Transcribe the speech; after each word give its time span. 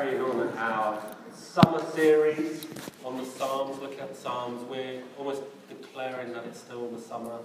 carrying 0.00 0.22
on 0.22 0.48
our 0.56 0.98
summer 1.34 1.84
series 1.90 2.66
on 3.04 3.18
the 3.18 3.24
Psalms, 3.24 3.78
looking 3.80 4.00
at 4.00 4.08
the 4.08 4.18
Psalms. 4.18 4.62
We're 4.64 5.02
almost 5.18 5.42
declaring 5.68 6.32
that 6.32 6.44
it's 6.46 6.60
still 6.60 6.88
the 6.88 6.98
summer. 6.98 7.36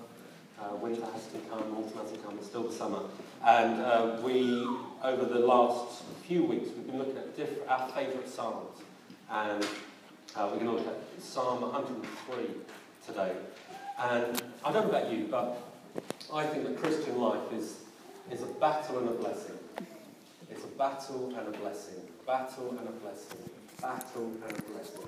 Uh, 0.61 0.73
winter 0.77 1.05
has 1.11 1.27
to 1.27 1.37
come, 1.49 1.59
autumn 1.75 1.97
has 1.97 2.13
to 2.13 2.17
come, 2.19 2.37
it's 2.37 2.47
still 2.47 2.63
the 2.63 2.73
summer. 2.73 3.01
And 3.45 3.81
uh, 3.81 4.21
we, 4.23 4.65
over 5.03 5.25
the 5.25 5.39
last 5.39 6.03
few 6.25 6.45
weeks, 6.45 6.69
we've 6.69 6.87
been 6.87 6.97
looking 6.97 7.17
at 7.17 7.35
different, 7.35 7.69
our 7.69 7.89
favourite 7.89 8.29
Psalms. 8.29 8.79
And 9.29 9.61
uh, 10.37 10.49
we're 10.49 10.59
going 10.59 10.67
to 10.67 10.71
look 10.71 10.87
at 10.87 11.21
Psalm 11.21 11.59
103 11.59 12.45
today. 13.05 13.33
And 13.99 14.41
I 14.63 14.71
don't 14.71 14.89
know 14.89 14.97
about 14.97 15.11
you, 15.11 15.27
but 15.29 15.61
I 16.33 16.45
think 16.45 16.63
that 16.67 16.77
Christian 16.77 17.19
life 17.19 17.51
is, 17.51 17.79
is 18.31 18.43
a 18.43 18.53
battle 18.61 18.99
and 18.99 19.09
a 19.09 19.13
blessing. 19.13 19.55
It's 20.49 20.63
a 20.63 20.77
battle 20.77 21.33
and 21.37 21.53
a 21.53 21.57
blessing. 21.57 21.95
Battle 22.25 22.69
and 22.71 22.87
a 22.87 22.91
blessing. 22.91 23.37
Battle 23.79 24.31
and 24.47 24.57
a 24.57 24.61
blessing. 24.63 25.07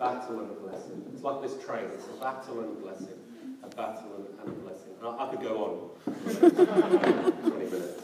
Battle 0.00 0.40
and 0.40 0.50
a 0.50 0.54
blessing. 0.54 1.04
It's 1.12 1.22
like 1.22 1.40
this 1.42 1.64
train. 1.64 1.84
It's 1.94 2.06
a 2.06 2.20
battle 2.20 2.60
and 2.60 2.76
a 2.76 2.80
blessing. 2.80 3.18
A 3.62 3.68
battle 3.68 4.16
and, 4.16 4.40
and 4.40 4.48
a 4.48 4.60
blessing. 4.62 4.92
I, 5.00 5.26
I, 5.26 5.30
could 5.30 5.42
go 5.42 5.92
on 6.04 6.14
20 7.50 7.64
minutes. 7.70 8.02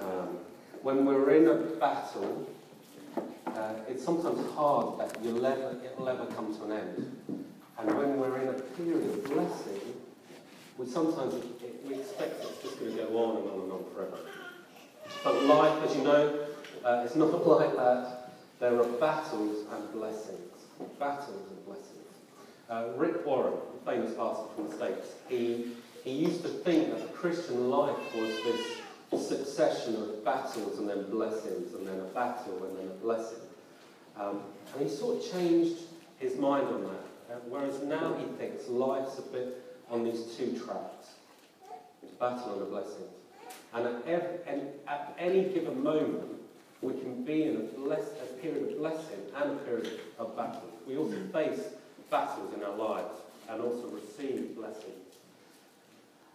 Um, 0.00 0.38
when 0.82 1.04
we're 1.04 1.30
in 1.34 1.46
a 1.46 1.54
battle, 1.78 2.48
uh, 3.46 3.74
it's 3.86 4.02
sometimes 4.02 4.50
hard 4.54 5.00
that 5.00 5.22
you'll 5.22 5.44
ever, 5.44 5.76
it'll 5.84 6.08
ever 6.08 6.24
come 6.26 6.56
to 6.56 6.64
an 6.64 6.72
end. 6.72 7.16
And 7.78 7.98
when 7.98 8.18
we're 8.18 8.38
in 8.38 8.48
a 8.48 8.52
period 8.54 9.10
of 9.10 9.24
blessing, 9.24 9.94
we 10.78 10.86
sometimes 10.86 11.34
we 11.86 11.96
expect 11.96 12.42
it's 12.44 12.62
just 12.62 12.80
going 12.80 12.96
to 12.96 13.02
go 13.04 13.24
on 13.24 13.36
and 13.36 13.50
on 13.50 13.60
and 13.60 13.72
on 13.72 13.84
forever. 13.94 14.18
But 15.22 15.42
life, 15.44 15.82
as 15.88 15.96
you 15.96 16.04
know, 16.04 16.47
uh, 16.84 17.02
it's 17.04 17.16
not 17.16 17.46
like 17.46 17.76
that. 17.76 18.30
There 18.60 18.80
are 18.80 18.88
battles 18.98 19.66
and 19.72 19.92
blessings. 19.92 20.52
Battles 20.98 21.46
and 21.50 21.66
blessings. 21.66 21.88
Uh, 22.68 22.88
Rick 22.96 23.24
Warren, 23.24 23.54
famous 23.84 24.14
pastor 24.14 24.44
from 24.54 24.68
the 24.68 24.76
States, 24.76 25.12
he, 25.28 25.72
he 26.04 26.10
used 26.10 26.42
to 26.42 26.48
think 26.48 26.90
that 26.90 27.00
the 27.00 27.12
Christian 27.16 27.70
life 27.70 27.96
was 28.14 28.30
this 28.44 29.26
succession 29.28 29.96
of 29.96 30.24
battles 30.24 30.78
and 30.78 30.88
then 30.88 31.08
blessings 31.10 31.72
and 31.74 31.86
then 31.86 31.98
a 32.00 32.04
battle 32.14 32.64
and 32.64 32.78
then 32.78 32.86
a 32.86 33.00
blessing. 33.02 33.38
Um, 34.18 34.42
and 34.74 34.88
he 34.88 34.94
sort 34.94 35.16
of 35.16 35.32
changed 35.32 35.78
his 36.18 36.36
mind 36.36 36.66
on 36.66 36.82
that. 36.82 37.34
Uh, 37.34 37.38
whereas 37.48 37.82
now 37.82 38.14
he 38.14 38.24
thinks 38.36 38.68
life's 38.68 39.18
a 39.18 39.22
bit 39.22 39.64
on 39.90 40.04
these 40.04 40.36
two 40.36 40.58
tracks. 40.58 41.10
Battle 42.18 42.54
and 42.54 42.62
a 42.62 42.64
blessing. 42.66 43.04
And 43.72 43.86
at, 43.86 44.44
and 44.46 44.62
at 44.86 45.14
any 45.18 45.44
given 45.44 45.82
moment, 45.82 46.37
we 46.80 46.92
can 46.92 47.24
be 47.24 47.44
in 47.44 47.56
a, 47.56 47.60
bless, 47.60 48.02
a 48.22 48.26
period 48.40 48.70
of 48.70 48.78
blessing 48.78 49.20
and 49.36 49.52
a 49.52 49.56
period 49.64 50.00
of 50.18 50.36
battle. 50.36 50.62
We 50.86 50.96
also 50.96 51.16
face 51.32 51.60
battles 52.10 52.54
in 52.54 52.62
our 52.62 52.76
lives 52.76 53.20
and 53.48 53.60
also 53.60 53.88
receive 53.88 54.56
blessing. 54.56 54.92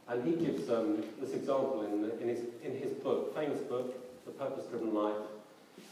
And 0.10 0.24
he 0.26 0.46
gives 0.46 0.70
um, 0.70 1.04
this 1.22 1.34
example 1.34 1.84
in, 1.84 2.12
in, 2.22 2.28
his, 2.28 2.44
in 2.64 2.78
his 2.78 2.92
book, 2.92 3.34
famous 3.36 3.60
book, 3.60 4.26
The 4.26 4.32
Purpose 4.32 4.66
Driven 4.66 4.94
Life. 4.94 5.16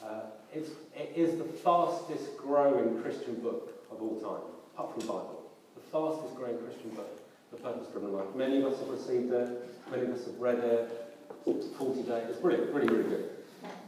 Uh, 0.04 0.22
it's, 0.54 0.72
it 0.96 1.14
is 1.16 1.38
the 1.38 1.46
fastest 1.46 2.38
growing 2.38 3.02
Christian 3.02 3.36
book 3.36 3.86
of 3.90 4.02
all 4.02 4.20
time, 4.20 4.48
apart 4.74 4.92
from 4.92 5.02
the 5.02 5.08
Bible. 5.08 5.44
The 5.76 5.82
fastest 5.92 6.36
growing 6.36 6.58
Christian 6.58 6.90
book, 6.90 7.22
The 7.52 7.58
Purpose 7.58 7.88
Driven 7.94 8.14
Life. 8.14 8.36
Many 8.36 8.62
of 8.62 8.74
us 8.74 8.80
have 8.80 8.90
received 8.90 9.32
it, 9.32 9.70
many 9.90 10.04
of 10.04 10.10
us 10.12 10.26
have 10.26 10.38
read 10.40 10.60
it, 10.60 11.16
40 11.46 12.04
days. 12.04 12.26
It's 12.30 12.38
brilliant, 12.40 12.74
really, 12.74 12.88
really 12.88 13.10
good. 13.10 13.30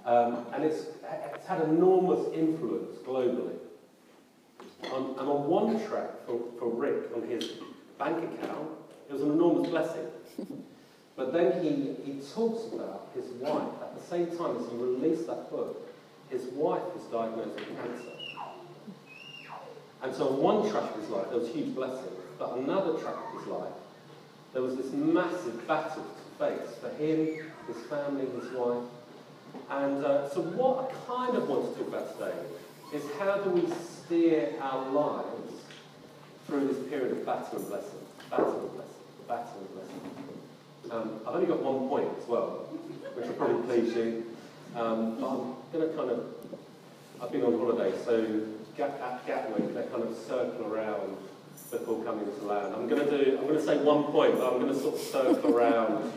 Um, 0.06 0.46
and 0.54 0.64
it's, 0.64 0.86
it's 1.36 1.46
had 1.46 1.62
enormous 1.62 2.34
influence 2.34 2.98
globally. 3.06 3.58
On, 4.92 5.16
and 5.18 5.30
on 5.30 5.48
one 5.48 5.88
track 5.88 6.10
for, 6.26 6.42
for 6.60 6.70
Rick 6.70 7.16
on 7.16 7.24
his 7.24 7.52
bank 7.98 8.18
account, 8.18 8.70
it 9.10 9.14
was 9.14 9.22
an 9.22 9.32
enormous 9.32 9.70
blessing. 9.70 10.08
But 11.16 11.32
then 11.32 11.64
he, 11.64 11.94
he 12.04 12.20
talks 12.34 12.74
about 12.74 13.10
his 13.14 13.26
wife. 13.34 13.68
At 13.82 13.96
the 13.96 14.04
same 14.04 14.36
time 14.36 14.58
as 14.58 14.70
he 14.72 14.78
released 14.78 15.28
that 15.28 15.50
book, 15.52 15.88
his 16.30 16.46
wife 16.54 16.82
was 16.96 17.04
diagnosed 17.12 17.56
with 17.56 17.68
cancer. 17.78 18.14
And 20.02 20.14
so 20.14 20.30
on 20.30 20.42
one 20.42 20.72
track 20.72 20.96
of 20.96 21.00
his 21.00 21.10
life, 21.10 21.30
there 21.30 21.40
was 21.40 21.50
huge 21.50 21.76
blessing. 21.76 22.12
But 22.40 22.58
another 22.58 22.98
track 22.98 23.16
of 23.16 23.40
his 23.40 23.48
life, 23.48 23.74
there 24.54 24.62
was 24.62 24.76
this 24.76 24.92
massive 24.92 25.68
battle 25.68 26.04
to 26.04 26.46
face 26.46 26.76
for 26.82 26.90
him, 26.90 27.52
his 27.68 27.78
family, 27.86 28.26
his 28.26 28.52
wife. 28.52 28.84
And 29.70 30.06
uh, 30.06 30.30
so, 30.30 30.42
what 30.42 30.92
I 30.92 31.06
kind 31.08 31.38
of 31.38 31.48
want 31.48 31.74
to 31.74 31.80
talk 31.80 31.88
about 31.88 32.18
today 32.18 32.38
is 32.94 33.04
how 33.20 33.38
do 33.38 33.50
we 33.50 33.64
steer 33.76 34.54
our 34.62 34.90
lives 34.92 35.54
through 36.46 36.68
this 36.68 36.88
period 36.90 37.12
of 37.12 37.26
battle 37.26 37.58
and 37.58 37.68
blessing? 37.68 38.00
Battle 38.30 38.60
and 38.60 38.72
blessing. 38.74 38.94
Battle 39.28 39.58
and 39.60 39.74
blessing. 39.74 40.34
Um, 40.92 41.22
I've 41.28 41.36
only 41.36 41.48
got 41.48 41.64
one 41.64 41.88
point 41.90 42.10
as 42.22 42.28
well, 42.28 42.68
which 43.16 43.26
will 43.26 43.34
probably 43.34 43.64
please 43.64 43.96
you. 43.96 44.26
Um, 44.76 45.20
but 45.20 45.28
I'm 45.30 45.56
going 45.72 45.90
to 45.90 45.96
kind 45.96 46.10
of, 46.12 46.26
I've 47.22 47.32
been 47.32 47.44
on 47.44 47.58
holiday, 47.58 47.94
so 48.04 48.44
at 48.80 49.26
Gatwick, 49.28 49.74
they 49.74 49.84
kind 49.84 50.04
of 50.04 50.18
circle 50.18 50.66
around 50.66 51.18
before 51.72 52.04
coming 52.04 52.26
to 52.26 52.46
land. 52.46 52.76
I'm 52.76 52.88
going 52.88 53.08
to 53.08 53.26
do, 53.26 53.38
I'm 53.38 53.48
going 53.48 53.58
to 53.58 53.66
say 53.66 53.78
one 53.78 54.06
point, 54.06 54.38
but 54.38 54.54
I'm 54.54 54.60
going 54.60 54.74
to 54.74 54.80
sort 54.80 54.96
of 54.96 55.02
circle 55.02 55.56
around 55.56 56.12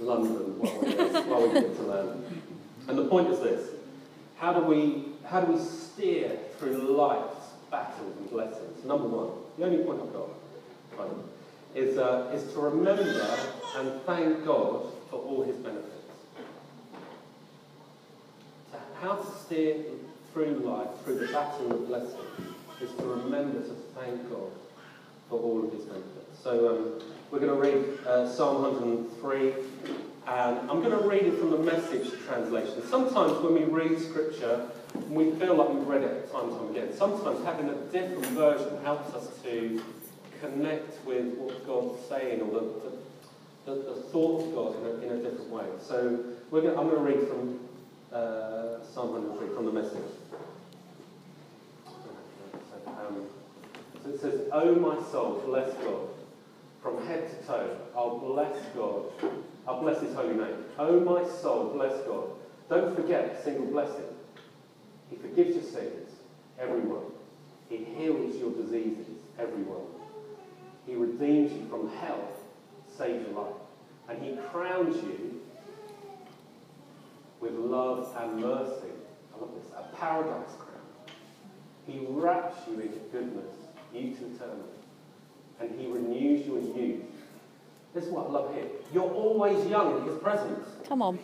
London 0.00 0.58
while 0.58 1.48
we, 1.48 1.60
get 1.60 1.76
to 1.76 1.82
land. 1.82 2.42
And 2.86 2.98
the 2.98 3.06
point 3.06 3.28
is 3.28 3.40
this: 3.40 3.70
how 4.36 4.52
do 4.52 4.64
we 4.64 5.04
how 5.26 5.40
do 5.40 5.52
we 5.52 5.58
steer 5.58 6.38
through 6.58 6.96
life's 6.96 7.46
battles 7.70 8.16
and 8.18 8.30
blessings? 8.30 8.84
Number 8.84 9.06
one, 9.08 9.30
the 9.58 9.64
only 9.64 9.84
point 9.84 10.00
I've 10.02 10.12
got, 10.12 11.10
is 11.74 11.98
uh, 11.98 12.30
is 12.34 12.52
to 12.52 12.60
remember 12.60 13.38
and 13.76 14.00
thank 14.02 14.44
God 14.44 14.92
for 15.10 15.16
all 15.16 15.42
His 15.44 15.56
benefits. 15.56 15.94
So 18.72 18.78
how 19.00 19.16
to 19.16 19.30
steer 19.44 19.76
through 20.32 20.60
life, 20.60 20.88
through 21.04 21.18
the 21.18 21.32
battle 21.32 21.72
of 21.72 21.88
blessing, 21.88 22.54
is 22.80 22.90
to 22.94 23.02
remember 23.04 23.60
to 23.60 23.74
thank 23.98 24.30
God 24.30 24.52
for 25.28 25.40
all 25.40 25.64
of 25.64 25.72
His 25.72 25.82
benefits. 25.82 26.42
So. 26.42 27.00
Um, 27.00 27.17
we're 27.30 27.40
going 27.40 27.52
to 27.52 27.60
read 27.60 28.06
uh, 28.06 28.26
Psalm 28.26 28.62
103, 28.62 29.52
and 30.26 30.58
I'm 30.70 30.82
going 30.82 30.98
to 30.98 31.06
read 31.06 31.24
it 31.24 31.38
from 31.38 31.50
the 31.50 31.58
message 31.58 32.10
translation. 32.26 32.82
Sometimes 32.88 33.32
when 33.42 33.52
we 33.52 33.64
read 33.64 34.00
scripture, 34.00 34.66
we 35.10 35.32
feel 35.32 35.54
like 35.56 35.68
we've 35.68 35.86
read 35.86 36.02
it 36.02 36.32
time 36.32 36.48
and 36.48 36.58
time 36.58 36.70
again. 36.70 36.96
Sometimes 36.96 37.44
having 37.44 37.68
a 37.68 37.74
different 37.92 38.26
version 38.28 38.82
helps 38.82 39.14
us 39.14 39.28
to 39.42 39.82
connect 40.40 41.04
with 41.04 41.34
what 41.34 41.66
God's 41.66 42.00
saying 42.08 42.40
or 42.40 42.60
the, 42.60 42.66
the, 43.66 43.82
the, 43.82 43.94
thought 44.10 44.46
of 44.46 44.54
God 44.54 44.76
in 44.80 44.86
a, 44.86 45.12
in 45.12 45.18
a, 45.18 45.22
different 45.22 45.50
way. 45.50 45.66
So 45.82 46.24
we're 46.50 46.62
going, 46.62 46.78
I'm 46.78 46.88
going 46.88 47.04
to 47.04 47.18
read 47.18 47.28
from 47.28 47.58
uh, 48.10 48.84
Psalm 48.94 49.12
103 49.12 49.54
from 49.54 49.66
the 49.66 49.72
message. 49.72 49.98
Um, 52.86 53.26
so 54.02 54.10
it 54.10 54.20
says, 54.20 54.48
O 54.52 54.74
my 54.76 55.02
soul, 55.10 55.42
bless 55.44 55.74
God 55.84 56.08
from 56.88 57.06
head 57.06 57.28
to 57.28 57.46
toe. 57.46 57.76
I'll 57.94 58.18
bless 58.18 58.56
God. 58.74 59.04
I'll 59.66 59.80
bless 59.80 60.00
his 60.00 60.14
holy 60.14 60.34
name. 60.34 60.64
Oh, 60.78 61.00
my 61.00 61.28
soul, 61.28 61.70
bless 61.74 62.00
God. 62.06 62.30
Don't 62.70 62.96
forget 62.96 63.26
a 63.26 63.42
single 63.42 63.66
blessing. 63.66 64.04
He 65.10 65.16
forgives 65.16 65.54
your 65.54 65.64
sins, 65.64 66.10
everyone. 66.58 67.04
He 67.68 67.78
heals 67.78 68.36
your 68.36 68.52
diseases, 68.52 69.06
everyone. 69.38 69.84
He 70.86 70.94
redeems 70.94 71.52
you 71.52 71.66
from 71.68 71.90
hell, 71.96 72.26
saves 72.96 73.26
your 73.28 73.42
life. 73.42 73.54
And 74.08 74.22
he 74.22 74.36
crowns 74.50 74.96
you 74.96 75.42
with 77.40 77.52
love 77.52 78.16
and 78.18 78.40
mercy. 78.40 78.92
I 79.34 79.40
love 79.40 79.50
this. 79.54 79.70
A 79.76 79.94
paradise 79.94 80.54
crown. 80.58 81.16
He 81.86 82.06
wraps 82.08 82.56
you 82.66 82.80
in 82.80 82.92
goodness, 83.12 83.54
to 83.92 83.98
eternity 83.98 84.77
and 85.60 85.78
he 85.78 85.86
renews 85.86 86.46
your 86.46 86.60
youth. 86.60 87.02
This 87.94 88.04
is 88.04 88.10
what 88.10 88.26
I 88.26 88.30
love 88.30 88.54
here. 88.54 88.66
You're 88.92 89.10
always 89.10 89.66
young 89.66 89.98
in 89.98 90.04
his 90.04 90.18
presence. 90.18 90.68
Come 90.86 91.02
on. 91.02 91.18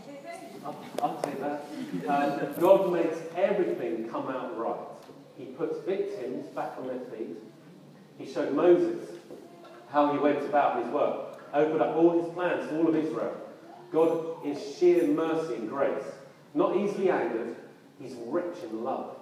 I'll, 0.65 0.85
I'll 1.03 1.21
take 1.23 1.41
that. 1.41 1.65
Um, 2.09 2.55
God 2.59 2.93
makes 2.93 3.19
everything 3.37 4.09
come 4.09 4.29
out 4.29 4.59
right. 4.59 4.77
He 5.37 5.47
puts 5.47 5.79
victims 5.85 6.47
back 6.49 6.73
on 6.79 6.87
their 6.87 7.01
feet. 7.01 7.37
He 8.19 8.33
showed 8.33 8.55
Moses 8.55 9.09
how 9.91 10.13
he 10.13 10.19
went 10.19 10.43
about 10.45 10.83
his 10.83 10.93
work, 10.93 11.41
opened 11.53 11.83
up 11.83 11.97
all 11.97 12.23
his 12.23 12.33
plans 12.35 12.69
to 12.69 12.79
all 12.79 12.89
of 12.89 12.97
Israel. 12.97 13.37
God 13.93 14.45
is 14.47 14.77
sheer 14.77 15.07
mercy 15.07 15.55
and 15.55 15.69
grace. 15.69 16.05
Not 16.55 16.77
easily 16.77 17.11
angered, 17.11 17.57
he's 18.01 18.15
rich 18.27 18.57
in 18.63 18.83
love. 18.83 19.17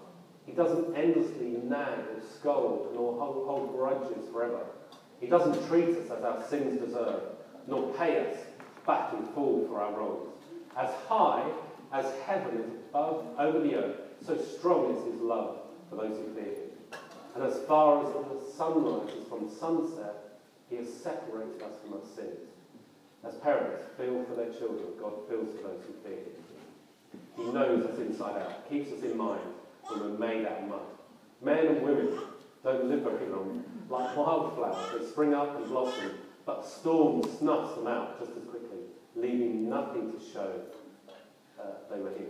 He 0.47 0.53
doesn't 0.53 0.95
endlessly 0.97 1.59
nag 1.65 1.99
or 1.99 2.23
scold 2.39 2.93
nor 2.95 3.19
hold, 3.19 3.47
hold 3.47 3.73
grudges 3.77 4.29
forever. 4.33 4.61
He 5.23 5.29
doesn't 5.29 5.69
treat 5.69 5.97
us 5.97 6.11
as 6.11 6.25
our 6.25 6.43
sins 6.49 6.81
deserve, 6.81 7.23
nor 7.69 7.95
pay 7.95 8.29
us 8.29 8.37
back 8.85 9.13
in 9.13 9.25
full 9.29 9.69
for 9.69 9.81
our 9.81 9.93
wrongs. 9.93 10.33
As 10.77 10.93
high 11.07 11.49
as 11.93 12.13
heaven 12.27 12.57
is 12.57 12.67
above 12.91 13.25
over 13.39 13.61
the 13.61 13.77
earth, 13.77 14.01
so 14.21 14.37
strong 14.37 14.97
is 14.97 15.13
his 15.13 15.21
love 15.21 15.59
for 15.89 15.95
those 15.95 16.19
who 16.19 16.35
fear 16.35 16.55
him. 16.55 16.71
And 17.37 17.45
as 17.45 17.61
far 17.61 18.05
as 18.05 18.13
the 18.13 18.53
sun 18.53 18.83
rises 18.85 19.29
from 19.29 19.49
sunset, 19.49 20.41
he 20.69 20.77
has 20.77 20.93
separated 20.93 21.63
us 21.63 21.79
from 21.85 21.95
our 21.95 22.07
sins. 22.17 22.51
As 23.25 23.37
parents 23.37 23.85
feel 23.97 24.25
for 24.25 24.35
their 24.35 24.53
children, 24.53 24.89
God 24.99 25.13
feels 25.29 25.55
for 25.57 25.69
those 25.69 25.85
who 25.87 25.93
fear 26.03 26.19
him. 26.19 26.33
He 27.37 27.45
knows 27.45 27.87
us 27.87 27.99
inside 28.01 28.43
out, 28.43 28.69
keeps 28.69 28.91
us 28.93 29.05
in 29.05 29.17
mind 29.17 29.43
when 29.87 30.01
we're 30.01 30.19
made 30.19 30.47
out 30.47 30.63
of 30.63 30.69
mud. 30.69 30.81
Men 31.41 31.67
and 31.69 31.83
women 31.83 32.19
don't 32.65 32.85
live 32.85 33.01
very 33.01 33.29
long. 33.29 33.65
Like 33.89 34.17
wildflowers, 34.17 35.01
they 35.01 35.07
spring 35.07 35.35
up 35.35 35.57
and 35.57 35.67
blossom, 35.67 36.13
but 36.47 36.65
storm 36.65 37.23
snuffs 37.39 37.75
them 37.77 37.87
out 37.87 38.19
just 38.19 38.33
as 38.33 38.45
quickly, 38.45 38.79
leaving 39.17 39.69
nothing 39.69 40.13
to 40.13 40.19
show 40.33 40.53
uh, 41.61 41.65
they 41.91 42.01
were 42.01 42.11
here. 42.11 42.29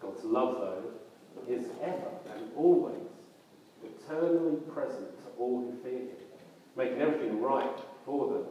God's 0.00 0.24
love, 0.24 0.56
though, 0.60 0.84
is 1.48 1.66
ever 1.82 2.10
and 2.34 2.50
always 2.56 2.96
eternally 3.82 4.56
present 4.72 5.08
to 5.22 5.28
all 5.38 5.60
who 5.60 5.82
fear 5.82 6.00
Him, 6.00 6.16
making 6.76 7.00
everything 7.00 7.40
right 7.40 7.78
for 8.04 8.32
them 8.32 8.44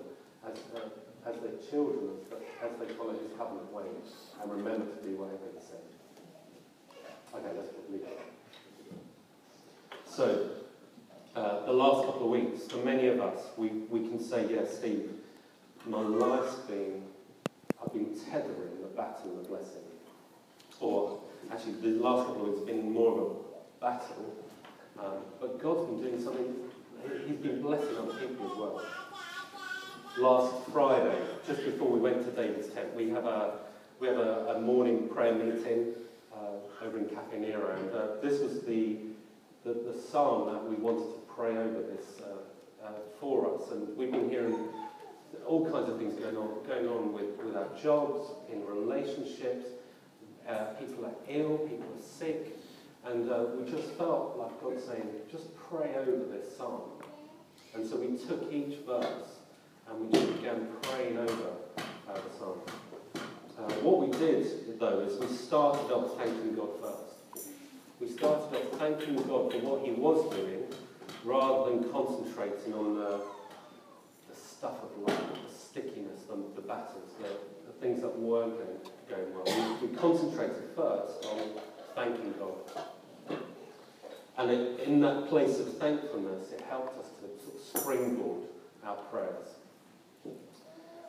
as, 0.50 0.58
uh, 0.76 1.30
as 1.30 1.36
their 1.42 1.70
children, 1.70 2.10
as, 2.64 2.72
they 2.80 2.94
follow 2.94 3.14
His 3.14 3.32
covenant 3.38 3.72
ways 3.72 4.14
and 4.42 4.52
remember 4.52 4.86
to 4.86 5.08
do 5.08 5.16
whatever 5.18 5.46
He 5.54 5.62
says. 5.62 5.80
Okay, 7.34 7.52
let's 7.56 7.70
read 7.90 8.02
it. 8.02 8.20
So, 10.16 10.48
uh, 11.36 11.66
the 11.66 11.74
last 11.74 12.06
couple 12.06 12.24
of 12.24 12.30
weeks, 12.30 12.72
for 12.72 12.78
many 12.78 13.08
of 13.08 13.20
us, 13.20 13.48
we, 13.58 13.68
we 13.90 14.00
can 14.08 14.18
say, 14.18 14.44
yes, 14.44 14.70
yeah, 14.72 14.78
Steve, 14.80 15.10
my 15.86 16.00
life's 16.00 16.56
been, 16.70 17.04
I've 17.84 17.92
been 17.92 18.18
tethering 18.32 18.80
the 18.82 18.88
battle 18.96 19.38
of 19.38 19.50
blessing. 19.50 19.84
Or, 20.80 21.20
actually, 21.52 21.74
the 21.82 22.02
last 22.02 22.28
couple 22.28 22.44
of 22.44 22.48
weeks 22.48 22.60
have 22.60 22.68
been 22.68 22.94
more 22.94 23.12
of 23.12 23.28
a 23.28 23.82
battle, 23.82 24.34
um, 24.98 25.18
but 25.42 25.62
God's 25.62 25.90
been 25.90 26.02
doing 26.02 26.24
something, 26.24 26.56
He's 27.28 27.36
been 27.36 27.62
blessing 27.62 27.98
other 27.98 28.14
people 28.14 28.50
as 28.54 28.58
well. 28.58 28.86
Last 30.18 30.72
Friday, 30.72 31.20
just 31.46 31.66
before 31.66 31.90
we 31.90 32.00
went 32.00 32.24
to 32.24 32.32
David's 32.32 32.70
tent, 32.70 32.96
we 32.96 33.10
have 33.10 33.26
a, 33.26 33.56
we 34.00 34.08
have 34.08 34.18
a, 34.18 34.56
a 34.56 34.62
morning 34.62 35.10
prayer 35.10 35.36
meeting 35.36 35.88
uh, 36.34 36.86
over 36.86 37.00
in 37.00 37.04
Caffè 37.08 37.38
Nero, 37.38 37.76
and 37.76 37.94
uh, 37.94 38.22
this 38.22 38.40
was 38.40 38.62
the 38.62 38.96
the, 39.66 39.74
the 39.74 40.00
psalm 40.00 40.54
that 40.54 40.64
we 40.64 40.76
wanted 40.76 41.06
to 41.06 41.22
pray 41.36 41.58
over 41.58 41.82
this 41.82 42.22
uh, 42.22 42.86
uh, 42.86 42.92
for 43.20 43.54
us. 43.56 43.72
And 43.72 43.98
we've 43.98 44.12
been 44.12 44.30
hearing 44.30 44.56
all 45.46 45.70
kinds 45.70 45.90
of 45.90 45.98
things 45.98 46.14
going 46.20 46.38
on, 46.38 46.64
going 46.68 46.88
on 46.88 47.12
with, 47.12 47.36
with 47.44 47.58
our 47.58 47.68
jobs, 47.82 48.30
in 48.54 48.64
relationships. 48.66 49.66
Uh, 50.48 50.66
people 50.80 51.06
are 51.06 51.16
ill, 51.28 51.58
people 51.58 51.88
are 51.98 52.02
sick. 52.02 52.58
And 53.06 53.30
uh, 53.30 53.46
we 53.58 53.70
just 53.70 53.90
felt 53.94 54.38
like 54.38 54.62
God 54.62 54.80
saying, 54.80 55.10
just 55.32 55.48
pray 55.70 55.96
over 55.98 56.26
this 56.26 56.56
psalm. 56.56 56.82
And 57.74 57.86
so 57.86 57.98
we 57.98 58.18
took 58.18 58.52
each 58.54 58.78
verse 58.86 59.40
and 59.90 60.00
we 60.00 60.12
just 60.12 60.36
began 60.36 60.68
praying 60.84 61.18
over 61.18 61.50
uh, 61.78 62.14
the 62.14 62.38
psalm. 62.38 62.62
Uh, 63.58 63.72
what 63.82 64.08
we 64.08 64.18
did, 64.18 64.80
though, 64.80 65.00
is 65.00 65.20
we 65.20 65.36
started 65.36 65.92
off 65.92 66.18
thanking 66.18 66.56
God 66.56 66.70
first 66.82 67.15
we 68.06 68.12
started 68.12 68.56
off 68.56 68.80
thanking 68.80 69.16
God 69.16 69.52
for 69.52 69.60
what 69.60 69.84
he 69.84 69.92
was 69.92 70.30
doing 70.36 70.64
rather 71.24 71.72
than 71.72 71.92
concentrating 71.92 72.74
on 72.74 72.96
the, 72.96 73.20
the 74.30 74.36
stuff 74.36 74.76
of 74.84 75.08
life, 75.08 75.18
the 75.48 75.52
stickiness, 75.52 76.22
the, 76.30 76.38
the 76.56 76.62
battles, 76.62 77.14
the, 77.20 77.30
the 77.66 77.74
things 77.82 78.02
that 78.02 78.16
weren't 78.20 78.54
going, 78.58 78.78
going 79.10 79.34
well. 79.34 79.80
We, 79.82 79.88
we 79.88 79.96
concentrated 79.96 80.70
first 80.76 81.26
on 81.26 81.40
thanking 81.96 82.34
God. 82.38 83.40
And 84.38 84.52
it, 84.52 84.82
in 84.82 85.00
that 85.02 85.28
place 85.28 85.60
of 85.60 85.78
thankfulness, 85.78 86.52
it 86.52 86.62
helped 86.70 87.00
us 87.00 87.10
to 87.10 87.44
sort 87.44 87.56
of 87.56 87.82
springboard 87.82 88.44
our 88.86 88.98
prayers. 89.10 89.48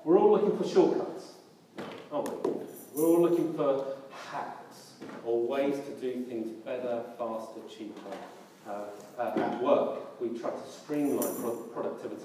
We're 0.05 0.19
all 0.19 0.31
looking 0.31 0.57
for 0.57 0.67
shortcuts, 0.67 1.33
aren't 2.11 2.47
we? 2.47 2.53
We're 2.95 3.07
all 3.07 3.23
looking 3.23 3.53
for 3.53 3.97
hacks 4.31 4.66
or 5.25 5.47
ways 5.47 5.75
to 5.75 5.91
do 6.01 6.25
things 6.25 6.49
better, 6.65 7.03
faster, 7.19 7.61
cheaper. 7.69 8.17
Uh, 8.69 8.85
uh, 9.19 9.41
at 9.41 9.63
work, 9.63 10.21
we 10.21 10.29
try 10.39 10.51
to 10.51 10.69
streamline 10.69 11.35
pro 11.41 11.55
productivity. 11.73 12.23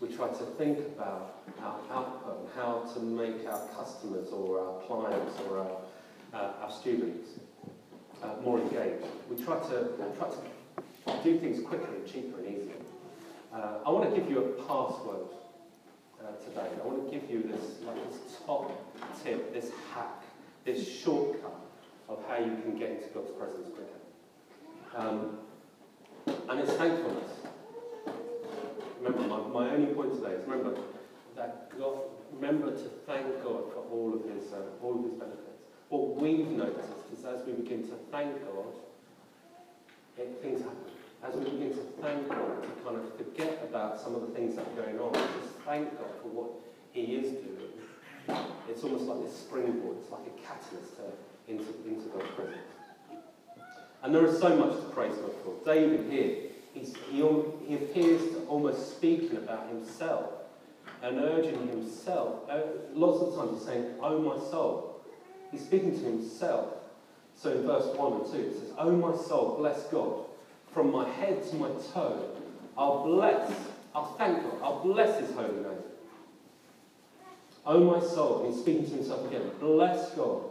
We 0.00 0.08
try 0.08 0.28
to 0.28 0.44
think 0.56 0.78
about 0.78 1.42
our 1.62 1.78
output 1.92 2.38
and 2.38 2.48
how 2.56 2.90
to 2.94 3.00
make 3.00 3.46
our 3.46 3.66
customers 3.68 4.28
or 4.28 4.60
our 4.60 4.80
clients 4.86 5.38
or 5.46 5.58
our, 5.58 5.76
uh, 6.32 6.62
our 6.62 6.70
students 6.70 7.28
uh, 8.22 8.28
more 8.42 8.58
engaged. 8.58 9.04
We 9.28 9.36
try 9.36 9.58
to, 9.58 9.90
try 10.16 10.28
to 10.28 11.22
do 11.22 11.38
things 11.38 11.62
quicker 11.66 11.94
and 11.94 12.06
cheaper 12.06 12.38
and 12.38 12.48
easier. 12.48 12.74
Uh, 13.52 13.78
I 13.84 13.90
want 13.90 14.08
to 14.08 14.18
give 14.18 14.30
you 14.30 14.38
a 14.38 14.62
password 14.62 15.26
uh, 16.22 16.32
today. 16.44 16.68
I 16.82 16.86
want 16.86 17.04
to 17.04 17.18
give 17.18 17.28
you 17.30 17.42
this, 17.42 17.82
like 17.84 17.96
this 18.08 18.36
top 18.46 18.70
tip, 19.22 19.52
this 19.52 19.70
hack, 19.92 20.22
this 20.64 20.88
shortcut 20.88 21.69
of 22.10 22.18
how 22.28 22.36
you 22.38 22.56
can 22.62 22.76
get 22.76 22.90
into 22.90 23.06
God's 23.14 23.30
presence 23.30 23.68
quicker. 23.68 24.00
Um, 24.96 25.38
and 26.48 26.60
it's 26.60 26.72
thankfulness. 26.72 27.30
Remember, 29.00 29.28
my, 29.28 29.38
my 29.48 29.70
only 29.70 29.94
point 29.94 30.14
today 30.14 30.34
is 30.34 30.46
remember 30.46 30.76
that 31.36 31.78
God, 31.78 31.98
remember 32.32 32.72
to 32.72 32.88
thank 33.06 33.26
God 33.44 33.72
for 33.72 33.86
all 33.90 34.12
of 34.12 34.22
his, 34.28 34.52
uh, 34.52 34.82
all 34.82 34.98
of 34.98 35.04
his 35.04 35.14
benefits. 35.14 35.62
What 35.88 36.20
we've 36.20 36.48
noticed 36.48 36.90
is 37.16 37.24
as 37.24 37.46
we 37.46 37.52
begin 37.52 37.82
to 37.88 37.94
thank 38.10 38.44
God, 38.44 38.74
it, 40.18 40.42
things 40.42 40.60
happen. 40.60 40.76
As 41.22 41.34
we 41.36 41.44
begin 41.44 41.70
to 41.70 41.84
thank 42.02 42.28
God, 42.28 42.62
to 42.62 42.68
kind 42.84 42.96
of 42.96 43.16
forget 43.16 43.62
about 43.68 44.00
some 44.00 44.14
of 44.14 44.22
the 44.22 44.28
things 44.28 44.56
that 44.56 44.66
are 44.66 44.82
going 44.82 44.98
on, 44.98 45.12
just 45.14 45.54
thank 45.64 45.96
God 45.96 46.10
for 46.22 46.28
what 46.28 46.50
he 46.92 47.14
is 47.14 47.30
doing. 47.30 47.70
It's 48.68 48.82
almost 48.82 49.04
like 49.04 49.22
this 49.22 49.36
springboard. 49.36 49.98
It's 50.02 50.10
like 50.10 50.26
a 50.26 50.40
catalyst 50.40 50.96
to 50.96 51.02
into, 51.50 51.64
into 51.86 52.08
God's 52.08 52.30
presence. 52.34 52.56
And 54.02 54.14
there 54.14 54.24
is 54.24 54.38
so 54.38 54.56
much 54.56 54.76
to 54.76 54.84
praise 54.90 55.14
God 55.16 55.32
for. 55.44 55.64
David 55.64 56.10
here, 56.10 56.36
he, 56.72 56.86
he 57.66 57.74
appears 57.74 58.22
to 58.32 58.44
almost 58.48 58.96
speaking 58.96 59.36
about 59.36 59.68
himself 59.68 60.30
and 61.02 61.18
urging 61.18 61.68
himself. 61.68 62.48
Uh, 62.48 62.60
lots 62.94 63.20
of 63.22 63.34
times 63.34 63.58
he's 63.58 63.66
saying, 63.66 63.94
Oh, 64.00 64.18
my 64.18 64.36
soul. 64.50 65.02
He's 65.50 65.62
speaking 65.62 65.92
to 65.98 66.04
himself. 66.04 66.74
So 67.34 67.50
in 67.52 67.62
verse 67.62 67.94
1 67.96 68.12
and 68.12 68.32
2, 68.32 68.38
it 68.38 68.52
says, 68.52 68.72
Oh, 68.78 68.92
my 68.92 69.16
soul, 69.16 69.56
bless 69.58 69.84
God. 69.84 70.24
From 70.72 70.92
my 70.92 71.08
head 71.08 71.42
to 71.48 71.56
my 71.56 71.68
toe, 71.92 72.30
I'll 72.78 73.04
bless, 73.04 73.50
I'll 73.94 74.14
thank 74.14 74.42
God, 74.42 74.62
I'll 74.62 74.80
bless 74.80 75.20
his 75.20 75.34
holy 75.34 75.48
name. 75.48 75.82
Oh, 77.66 77.80
my 77.80 78.00
soul, 78.00 78.46
he's 78.46 78.60
speaking 78.60 78.86
to 78.86 78.92
himself 78.92 79.26
again, 79.26 79.50
bless 79.58 80.10
God. 80.14 80.49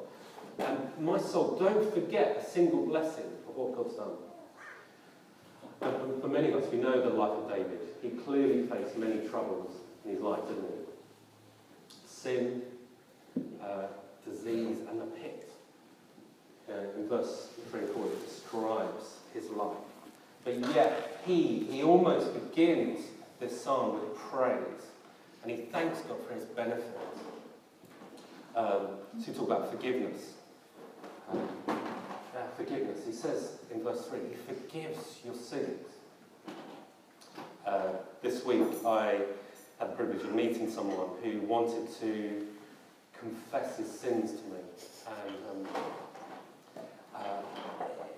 And 0.60 0.78
my 1.00 1.18
soul, 1.18 1.58
don't 1.58 1.94
forget 1.94 2.38
a 2.38 2.50
single 2.50 2.86
blessing 2.86 3.25
of 3.48 3.56
what 3.56 3.75
God's 3.75 3.96
done. 3.96 4.12
And 5.82 6.22
for 6.22 6.28
many 6.28 6.51
of 6.51 6.62
us, 6.62 6.70
we 6.72 6.80
know 6.80 7.01
the 7.01 7.16
life 7.16 7.32
of 7.32 7.50
David. 7.50 7.80
He 8.01 8.10
clearly 8.10 8.68
faced 8.68 8.98
many 8.98 9.25
troubles 9.30 9.72
in 10.04 10.12
his 10.12 10.20
life, 10.20 10.42
didn't 10.50 10.66
he? 10.66 11.96
Sin, 12.06 12.62
uh, 13.63 13.88
disease, 14.30 14.80
and 14.89 15.00
the 15.00 15.06
pit. 15.06 15.50
Uh, 16.70 17.00
in 17.00 17.08
verse 17.08 17.48
3 17.72 17.80
and 17.80 17.89
4, 17.89 18.06
it 18.06 18.28
describes 18.28 19.16
his 19.34 19.50
life. 19.51 19.78
But 20.44 20.60
yet, 20.75 21.22
he, 21.25 21.68
he 21.72 21.84
almost 21.84 22.34
begins 22.34 23.00
this 23.39 23.62
psalm 23.62 23.94
with 23.94 24.18
praise. 24.18 24.62
And 25.42 25.51
he 25.51 25.58
thanks 25.58 26.01
God 26.01 26.18
for 26.28 26.34
his 26.34 26.44
benefit. 26.44 26.98
Um, 28.56 28.88
to 29.24 29.34
talk 29.34 29.48
about 29.48 29.72
forgiveness 29.72 30.34
uh, 31.38 32.48
forgiveness. 32.58 33.00
He 33.06 33.14
says 33.14 33.58
in 33.74 33.84
verse 33.84 34.06
3, 34.08 34.20
He 34.30 34.54
forgives 34.54 35.20
your 35.24 35.36
sins. 35.36 35.88
Uh, 37.66 37.94
this 38.22 38.44
week 38.46 38.64
I 38.86 39.20
had 39.80 39.92
the 39.92 39.96
privilege 39.96 40.24
of 40.24 40.34
meeting 40.34 40.70
someone 40.70 41.10
who 41.24 41.40
wanted 41.42 41.88
to 42.00 42.48
confess 43.20 43.78
his 43.78 43.90
sins 43.90 44.32
to 44.32 44.48
me. 44.48 44.60
And 45.26 45.36
um, 45.50 45.74
uh, 47.16 47.20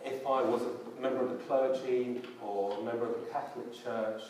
if 0.06 0.26
I 0.26 0.42
was 0.42 0.62
a 0.62 1.02
member 1.02 1.24
of 1.24 1.30
the 1.30 1.44
clergy 1.46 2.22
or 2.42 2.80
a 2.80 2.84
member 2.84 3.06
of 3.06 3.14
the 3.14 3.32
Catholic 3.32 3.74
Church, 3.74 4.22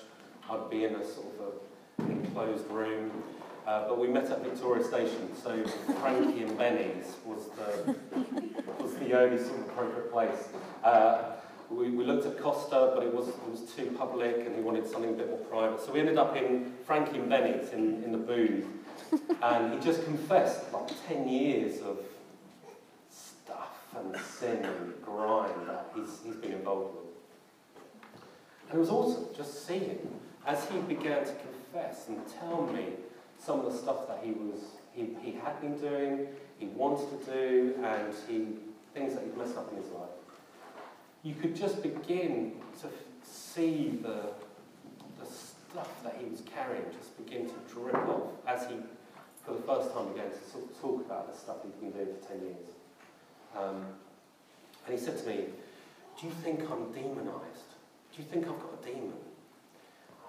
I'd 0.49 0.69
be 0.69 0.85
in 0.85 0.95
a 0.95 1.05
sort 1.05 1.27
of 1.39 2.05
a 2.05 2.11
enclosed 2.11 2.67
room 2.71 3.11
uh, 3.67 3.87
but 3.87 3.99
we 3.99 4.07
met 4.07 4.25
at 4.25 4.43
Victoria 4.43 4.83
Station, 4.83 5.29
so 5.41 5.63
Frankie 6.01 6.43
and 6.43 6.57
Benny's 6.57 7.15
was 7.23 7.49
the, 7.55 7.95
the 9.11 9.19
only 9.19 9.37
sort 9.37 9.59
of 9.59 9.65
appropriate 9.67 10.11
place. 10.11 10.47
Uh, 10.83 11.23
we, 11.69 11.89
we 11.89 12.03
looked 12.03 12.25
at 12.25 12.39
Costa, 12.39 12.91
but 12.95 13.03
it 13.03 13.13
was, 13.13 13.29
it 13.29 13.49
was 13.49 13.61
too 13.61 13.95
public 13.97 14.45
and 14.45 14.55
he 14.55 14.61
wanted 14.61 14.87
something 14.87 15.11
a 15.11 15.13
bit 15.13 15.29
more 15.29 15.37
private. 15.39 15.81
So 15.81 15.91
we 15.91 15.99
ended 15.99 16.17
up 16.17 16.35
in 16.35 16.73
Frankie 16.85 17.17
and 17.17 17.29
Benny's 17.29 17.69
in, 17.71 18.03
in 18.03 18.11
the 18.11 18.17
booth. 18.17 18.65
And 19.41 19.73
he 19.73 19.79
just 19.79 20.05
confessed 20.05 20.71
like 20.71 20.89
10 21.07 21.27
years 21.27 21.81
of 21.81 21.97
stuff 23.09 23.85
and 23.97 24.15
sin 24.21 24.63
and 24.63 24.93
grind 25.03 25.67
that 25.67 25.91
he's, 25.95 26.19
he's 26.23 26.35
been 26.35 26.51
involved 26.51 26.95
with. 26.95 28.21
And 28.69 28.77
it 28.77 28.79
was 28.79 28.89
awesome 28.89 29.25
just 29.35 29.65
seeing 29.65 30.19
as 30.45 30.69
he 30.69 30.77
began 30.79 31.25
to 31.25 31.33
confess 31.33 32.07
and 32.07 32.21
tell 32.39 32.67
me 32.67 32.89
some 33.39 33.59
of 33.61 33.71
the 33.71 33.77
stuff 33.77 34.07
that 34.07 34.19
he 34.23 34.31
was 34.31 34.59
he, 34.93 35.15
he 35.21 35.31
had 35.31 35.59
been 35.61 35.77
doing, 35.77 36.27
he 36.59 36.67
wanted 36.67 37.09
to 37.25 37.31
do, 37.31 37.75
and 37.83 38.13
he 38.27 38.47
things 38.93 39.13
that 39.13 39.23
he'd 39.23 39.37
messed 39.37 39.57
up 39.57 39.71
in 39.71 39.77
his 39.77 39.91
life. 39.91 40.09
You 41.23 41.35
could 41.35 41.55
just 41.55 41.81
begin 41.83 42.53
to 42.81 42.87
see 43.23 43.99
the 44.01 44.29
the 45.19 45.31
stuff 45.31 46.03
that 46.03 46.17
he 46.19 46.29
was 46.29 46.41
carrying 46.41 46.83
just 46.91 47.15
begin 47.23 47.47
to 47.47 47.53
drip 47.73 47.95
off 48.07 48.31
as 48.47 48.67
he, 48.67 48.75
for 49.45 49.53
the 49.53 49.61
first 49.61 49.93
time, 49.93 50.07
began 50.09 50.29
to 50.29 50.81
talk 50.81 51.05
about 51.05 51.31
the 51.31 51.37
stuff 51.37 51.57
he'd 51.63 51.79
been 51.79 51.91
doing 51.91 52.15
for 52.19 52.27
10 52.29 52.41
years. 52.41 52.69
Um, 53.57 53.85
and 54.85 54.97
he 54.97 55.03
said 55.03 55.17
to 55.19 55.27
me, 55.27 55.45
Do 56.19 56.27
you 56.27 56.33
think 56.43 56.61
I'm 56.71 56.91
demonized? 56.91 57.71
Do 58.13 58.21
you 58.21 58.23
think 58.23 58.47
I've 58.47 58.59
got 58.59 58.79
a 58.81 58.85
demon? 58.85 59.13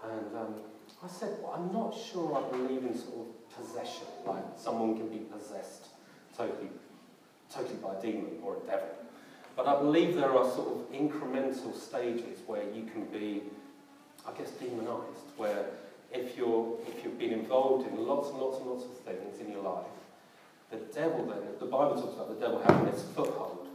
And 0.04 0.36
um, 0.36 0.54
I 1.02 1.08
said, 1.08 1.38
Well, 1.42 1.54
I'm 1.56 1.72
not 1.72 1.94
sure 1.96 2.36
I 2.36 2.50
believe 2.50 2.84
in 2.84 2.96
sort 2.96 3.26
of 3.26 3.56
possession, 3.56 4.06
like 4.26 4.44
someone 4.56 4.96
can 4.96 5.08
be 5.08 5.18
possessed 5.18 5.88
totally, 6.36 6.70
totally 7.52 7.76
by 7.76 7.94
a 7.94 8.02
demon 8.02 8.38
or 8.42 8.56
a 8.56 8.66
devil. 8.66 8.88
But 9.56 9.66
I 9.66 9.78
believe 9.78 10.14
there 10.14 10.34
are 10.34 10.50
sort 10.50 10.68
of 10.68 10.92
incremental 10.92 11.74
stages 11.74 12.38
where 12.46 12.62
you 12.74 12.84
can 12.84 13.04
be, 13.06 13.42
I 14.26 14.32
guess, 14.36 14.50
demonized, 14.52 15.36
where 15.36 15.66
if, 16.12 16.36
you're, 16.36 16.78
if 16.88 17.04
you've 17.04 17.18
been 17.18 17.32
involved 17.32 17.86
in 17.88 18.06
lots 18.06 18.30
and 18.30 18.38
lots 18.38 18.58
and 18.58 18.66
lots 18.66 18.84
of 18.84 18.96
things 19.00 19.40
in 19.40 19.52
your 19.52 19.62
life, 19.62 19.84
the 20.70 20.78
devil 20.94 21.26
then, 21.26 21.38
the 21.60 21.66
Bible 21.66 22.00
talks 22.00 22.14
about 22.14 22.28
the 22.28 22.40
devil 22.40 22.62
having 22.64 22.90
this 22.90 23.04
foothold 23.14 23.68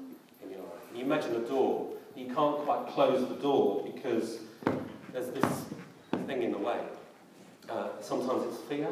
in 0.44 0.50
your 0.50 0.62
life. 0.62 0.82
You 0.96 1.04
imagine 1.04 1.36
a 1.36 1.48
door, 1.48 1.94
you 2.16 2.26
can't 2.34 2.58
quite 2.58 2.88
close 2.88 3.28
the 3.30 3.36
door 3.36 3.88
because 3.94 4.40
there's 5.14 5.30
this 5.30 5.66
thing 6.26 6.42
in 6.42 6.52
the 6.52 6.58
way. 6.58 6.80
Uh, 7.70 7.90
sometimes 8.02 8.44
it's 8.48 8.62
fear 8.64 8.90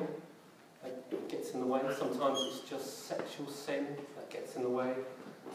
that 0.83 1.29
gets 1.29 1.51
in 1.51 1.61
the 1.61 1.65
way, 1.65 1.81
sometimes 1.97 2.37
it's 2.47 2.69
just 2.69 3.07
sexual 3.07 3.49
sin 3.49 3.87
gets 4.35 4.55
in 4.55 4.63
the 4.63 4.69
way, 4.69 4.93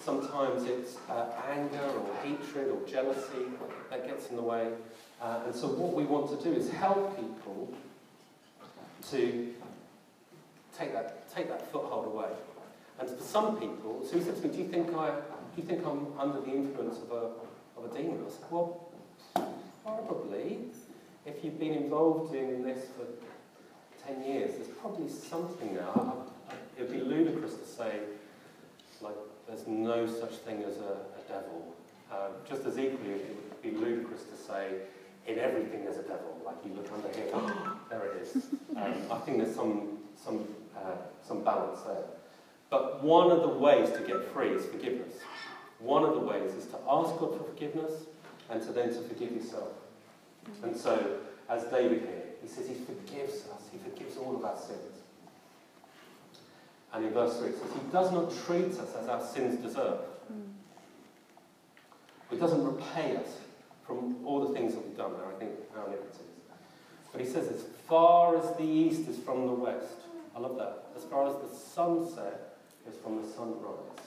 sometimes 0.03 0.65
it's 0.65 0.97
uh, 1.09 1.27
anger 1.51 1.79
or 1.79 2.15
hatred 2.23 2.69
or 2.71 2.87
jealousy 2.89 3.45
that 3.91 4.07
gets 4.07 4.29
in 4.31 4.37
the 4.37 4.43
way. 4.43 4.69
Uh, 5.21 5.41
and 5.47 5.55
so, 5.55 5.69
what 5.69 5.93
we 5.93 6.05
want 6.05 6.31
to 6.31 6.43
do 6.43 6.55
is 6.55 6.71
help 6.71 7.17
people 7.17 7.73
to 9.11 9.53
take 10.77 10.93
that, 10.93 11.31
take 11.35 11.49
that 11.49 11.71
foothold 11.71 12.07
away. 12.07 12.31
And 12.99 13.09
for 13.09 13.23
some 13.23 13.59
people, 13.59 14.07
so 14.07 14.19
he 14.19 14.25
said 14.25 14.37
to 14.37 14.49
me, 14.49 14.55
do 14.55 14.63
you 14.63 14.69
think, 14.69 14.95
I, 14.95 15.11
do 15.11 15.63
you 15.63 15.63
think 15.63 15.85
I'm 15.87 16.07
under 16.19 16.41
the 16.41 16.51
influence 16.51 16.99
of 16.99 17.11
a, 17.13 17.31
of 17.79 17.91
a 17.91 17.95
demon? 17.95 18.25
I 18.27 18.31
said, 18.31 18.45
well, 18.51 18.89
probably. 19.83 20.59
If 21.27 21.45
you've 21.45 21.59
been 21.59 21.75
involved 21.75 22.35
in 22.35 22.63
this 22.63 22.87
for 22.97 23.07
10 24.07 24.25
years, 24.25 24.55
there's 24.55 24.69
probably 24.69 25.09
something 25.09 25.75
there. 25.75 25.85
It 26.79 26.83
would 26.83 26.93
be 26.93 27.01
ludicrous 27.01 27.55
to 27.55 27.67
say, 27.67 28.01
like, 29.03 29.17
there's 29.47 29.67
no 29.67 30.07
such 30.07 30.35
thing 30.37 30.63
as 30.63 30.77
a, 30.79 30.93
a 30.93 31.23
devil. 31.29 31.75
Um, 32.11 32.33
just 32.49 32.65
as 32.65 32.79
equally, 32.79 33.13
it 33.13 33.37
would 33.37 33.63
be 33.63 33.71
ludicrous 33.71 34.25
to 34.25 34.37
say, 34.37 34.73
in 35.27 35.39
everything 35.39 35.85
there's 35.85 35.99
a 35.99 36.03
devil. 36.03 36.41
Like 36.45 36.57
you 36.65 36.73
look 36.75 36.91
under 36.93 37.09
here, 37.17 37.31
there 37.91 38.05
it 38.07 38.23
is. 38.23 38.37
Um, 38.77 38.95
I 39.11 39.19
think 39.19 39.39
there's 39.39 39.55
some, 39.55 39.99
some, 40.17 40.47
uh, 40.77 40.97
some 41.27 41.43
balance 41.45 41.81
there. 41.83 42.05
But 42.69 43.03
one 43.03 43.31
of 43.31 43.43
the 43.43 43.49
ways 43.49 43.91
to 43.93 44.01
get 44.01 44.33
free 44.33 44.51
is 44.51 44.65
forgiveness. 44.67 45.15
One 45.81 46.05
of 46.05 46.15
the 46.15 46.21
ways 46.21 46.53
is 46.53 46.67
to 46.67 46.77
ask 46.89 47.17
God 47.19 47.37
for 47.37 47.45
forgiveness 47.45 47.93
and 48.49 48.63
to 48.63 48.73
then 48.73 48.89
to 48.89 49.01
forgive 49.03 49.33
yourself. 49.33 49.69
And 50.63 50.77
so, 50.77 51.19
as 51.49 51.65
David 51.65 52.03
here, 52.03 52.23
he 52.43 52.49
says 52.49 52.69
he 52.69 52.75
forgives 52.75 53.47
us, 53.49 53.63
he 53.73 53.79
forgives 53.79 54.17
all 54.17 54.37
of 54.37 54.45
our 54.45 54.57
sins. 54.57 55.00
And 56.93 57.05
in 57.05 57.13
verse 57.13 57.39
3 57.39 57.49
it 57.49 57.59
says, 57.59 57.71
He 57.73 57.93
does 57.93 58.13
not 58.13 58.33
treat 58.47 58.67
us 58.67 58.95
as 59.01 59.09
our 59.09 59.25
sins 59.25 59.61
deserve. 59.61 60.01
He 62.31 62.37
doesn't 62.37 62.65
repay 62.65 63.17
us 63.17 63.39
from 63.87 64.25
all 64.25 64.47
the 64.47 64.55
things 64.55 64.75
that 64.75 64.87
we've 64.87 64.97
done, 64.97 65.13
there. 65.15 65.27
I 65.27 65.39
think 65.39 65.51
our 65.77 65.89
iniquities. 65.89 66.21
But 67.13 67.21
he 67.21 67.27
says, 67.27 67.49
as 67.49 67.65
far 67.89 68.37
as 68.37 68.57
the 68.57 68.65
east 68.65 69.09
is 69.09 69.19
from 69.19 69.47
the 69.47 69.53
west, 69.53 69.97
I 70.37 70.39
love 70.39 70.57
that, 70.59 70.87
as 70.97 71.03
far 71.05 71.27
as 71.27 71.35
the 71.35 71.57
sunset 71.57 72.57
is 72.89 72.97
from 73.03 73.21
the 73.21 73.29
sunrise, 73.29 74.07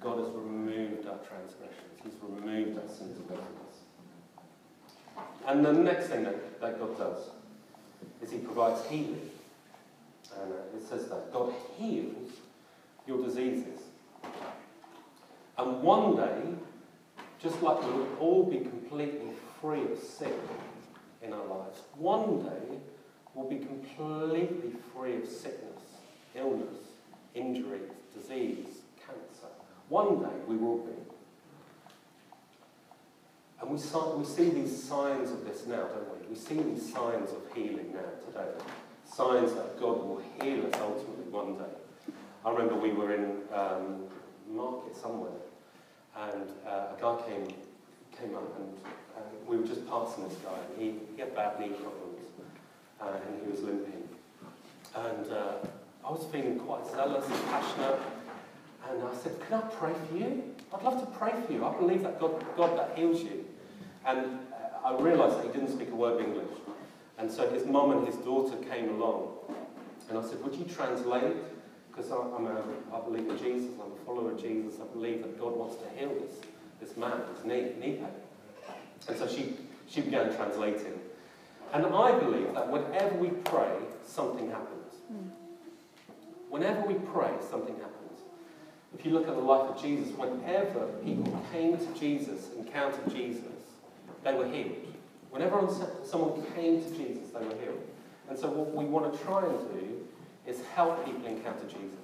God 0.00 0.18
has 0.18 0.28
removed 0.28 1.08
our 1.08 1.18
transgressions. 1.18 2.00
He's 2.04 2.12
removed 2.22 2.78
our 2.78 2.88
sins 2.88 3.18
away 3.18 3.36
from 3.36 3.56
us. 3.66 5.24
And 5.46 5.64
the 5.64 5.72
next 5.72 6.06
thing 6.06 6.22
that, 6.24 6.60
that 6.60 6.78
God 6.78 6.96
does 6.96 7.30
is 8.22 8.30
he 8.30 8.38
provides 8.38 8.86
healing. 8.86 9.30
And 10.42 10.52
uh, 10.52 10.76
it 10.76 10.88
says 10.88 11.08
that 11.08 11.32
God 11.32 11.52
heals 11.76 12.30
your 13.06 13.24
diseases. 13.24 13.80
And 15.56 15.82
one 15.82 16.16
day, 16.16 16.42
just 17.40 17.62
like 17.62 17.82
we 17.82 17.92
will 17.92 18.16
all 18.18 18.44
be 18.44 18.58
completely 18.58 19.30
free 19.60 19.82
of 19.82 19.98
sin 19.98 20.32
in 21.22 21.32
our 21.32 21.44
lives, 21.44 21.80
one 21.96 22.42
day 22.42 22.78
we'll 23.34 23.48
be 23.48 23.64
completely 23.64 24.72
free 24.94 25.16
of 25.16 25.28
sickness, 25.28 25.82
illness, 26.34 26.74
injury, 27.34 27.80
disease, 28.14 28.66
cancer. 29.06 29.52
One 29.88 30.20
day 30.20 30.36
we 30.46 30.56
will 30.56 30.78
be. 30.78 30.92
And 33.60 33.70
we, 33.70 33.76
we 34.18 34.24
see 34.24 34.50
these 34.50 34.82
signs 34.82 35.30
of 35.30 35.44
this 35.44 35.66
now, 35.66 35.84
don't 35.84 36.20
we? 36.20 36.28
We 36.28 36.34
see 36.34 36.56
these 36.56 36.92
signs 36.92 37.30
of 37.30 37.42
healing 37.54 37.94
now 37.94 38.00
today. 38.26 38.50
Signs 39.14 39.52
that 39.54 39.78
God 39.78 39.98
will 39.98 40.20
heal 40.42 40.66
us 40.66 40.74
ultimately 40.80 41.30
one 41.30 41.56
day. 41.56 42.14
I 42.44 42.50
remember 42.50 42.74
we 42.74 42.90
were 42.90 43.14
in 43.14 43.42
um, 43.52 44.06
market 44.50 44.96
somewhere 44.96 45.38
and 46.16 46.50
uh, 46.66 46.96
a 46.96 47.00
guy 47.00 47.16
came 47.28 47.46
came 48.18 48.34
up 48.34 48.58
and 48.58 48.74
uh, 49.16 49.20
we 49.46 49.56
were 49.56 49.66
just 49.68 49.88
passing 49.88 50.28
this 50.28 50.36
guy 50.38 50.58
and 50.58 50.82
he, 50.82 50.94
he 51.14 51.20
had 51.20 51.32
bad 51.32 51.60
knee 51.60 51.68
problems 51.68 52.26
uh, 53.00 53.06
and 53.24 53.44
he 53.44 53.52
was 53.52 53.60
limping. 53.62 54.08
And 54.96 55.30
uh, 55.30 55.58
I 56.04 56.10
was 56.10 56.26
feeling 56.32 56.58
quite 56.58 56.84
zealous 56.90 57.24
and 57.24 57.44
passionate 57.44 58.00
and 58.90 59.00
I 59.00 59.14
said, 59.22 59.40
can 59.46 59.62
I 59.62 59.66
pray 59.78 59.92
for 60.08 60.16
you? 60.16 60.42
I'd 60.74 60.82
love 60.82 60.98
to 60.98 61.06
pray 61.16 61.34
for 61.46 61.52
you. 61.52 61.64
I 61.64 61.72
believe 61.76 62.02
that 62.02 62.18
God, 62.18 62.44
God 62.56 62.76
that 62.76 62.98
heals 62.98 63.22
you. 63.22 63.44
And 64.04 64.40
uh, 64.52 64.88
I 64.88 65.00
realised 65.00 65.38
that 65.38 65.46
he 65.46 65.52
didn't 65.52 65.70
speak 65.70 65.90
a 65.92 65.94
word 65.94 66.20
of 66.20 66.26
English. 66.26 66.50
And 67.18 67.30
so 67.30 67.48
his 67.50 67.64
mum 67.64 67.92
and 67.92 68.06
his 68.06 68.16
daughter 68.16 68.56
came 68.70 68.88
along. 68.90 69.28
And 70.08 70.18
I 70.18 70.22
said, 70.22 70.42
would 70.42 70.54
you 70.54 70.64
translate? 70.64 71.36
Because 71.90 72.10
I'm 72.10 72.46
a, 72.46 72.62
I 72.92 73.00
believe 73.00 73.28
in 73.28 73.38
Jesus, 73.38 73.70
I'm 73.80 73.92
a 73.92 74.04
follower 74.04 74.32
of 74.32 74.42
Jesus, 74.42 74.80
I 74.80 74.92
believe 74.92 75.22
that 75.22 75.38
God 75.38 75.56
wants 75.56 75.76
to 75.76 75.88
heal 75.98 76.12
this, 76.20 76.40
this 76.80 76.96
man, 76.96 77.20
his 77.34 77.44
knee, 77.44 77.72
knee 77.78 77.96
pain. 77.98 78.06
And 79.06 79.16
so 79.16 79.28
she, 79.28 79.54
she 79.88 80.00
began 80.00 80.34
translating. 80.34 80.98
And 81.72 81.86
I 81.86 82.18
believe 82.18 82.52
that 82.54 82.68
whenever 82.68 83.16
we 83.16 83.28
pray, 83.28 83.76
something 84.04 84.50
happens. 84.50 84.92
Whenever 86.50 86.86
we 86.86 86.94
pray, 86.94 87.30
something 87.50 87.74
happens. 87.76 88.20
If 88.96 89.04
you 89.04 89.12
look 89.12 89.28
at 89.28 89.34
the 89.34 89.40
life 89.40 89.70
of 89.70 89.80
Jesus, 89.80 90.12
whenever 90.16 90.86
people 91.04 91.44
came 91.52 91.76
to 91.76 91.98
Jesus, 91.98 92.50
encountered 92.56 93.12
Jesus, 93.12 93.42
they 94.22 94.34
were 94.34 94.46
healed. 94.46 94.93
Whenever 95.34 95.66
someone 96.04 96.40
came 96.54 96.80
to 96.80 96.90
Jesus, 96.90 97.30
they 97.30 97.40
were 97.44 97.60
healed. 97.60 97.82
And 98.30 98.38
so 98.38 98.48
what 98.50 98.72
we 98.72 98.84
want 98.84 99.12
to 99.12 99.18
try 99.24 99.44
and 99.44 99.58
do 99.72 100.06
is 100.46 100.60
help 100.76 101.04
people 101.04 101.26
encounter 101.26 101.66
Jesus. 101.66 101.98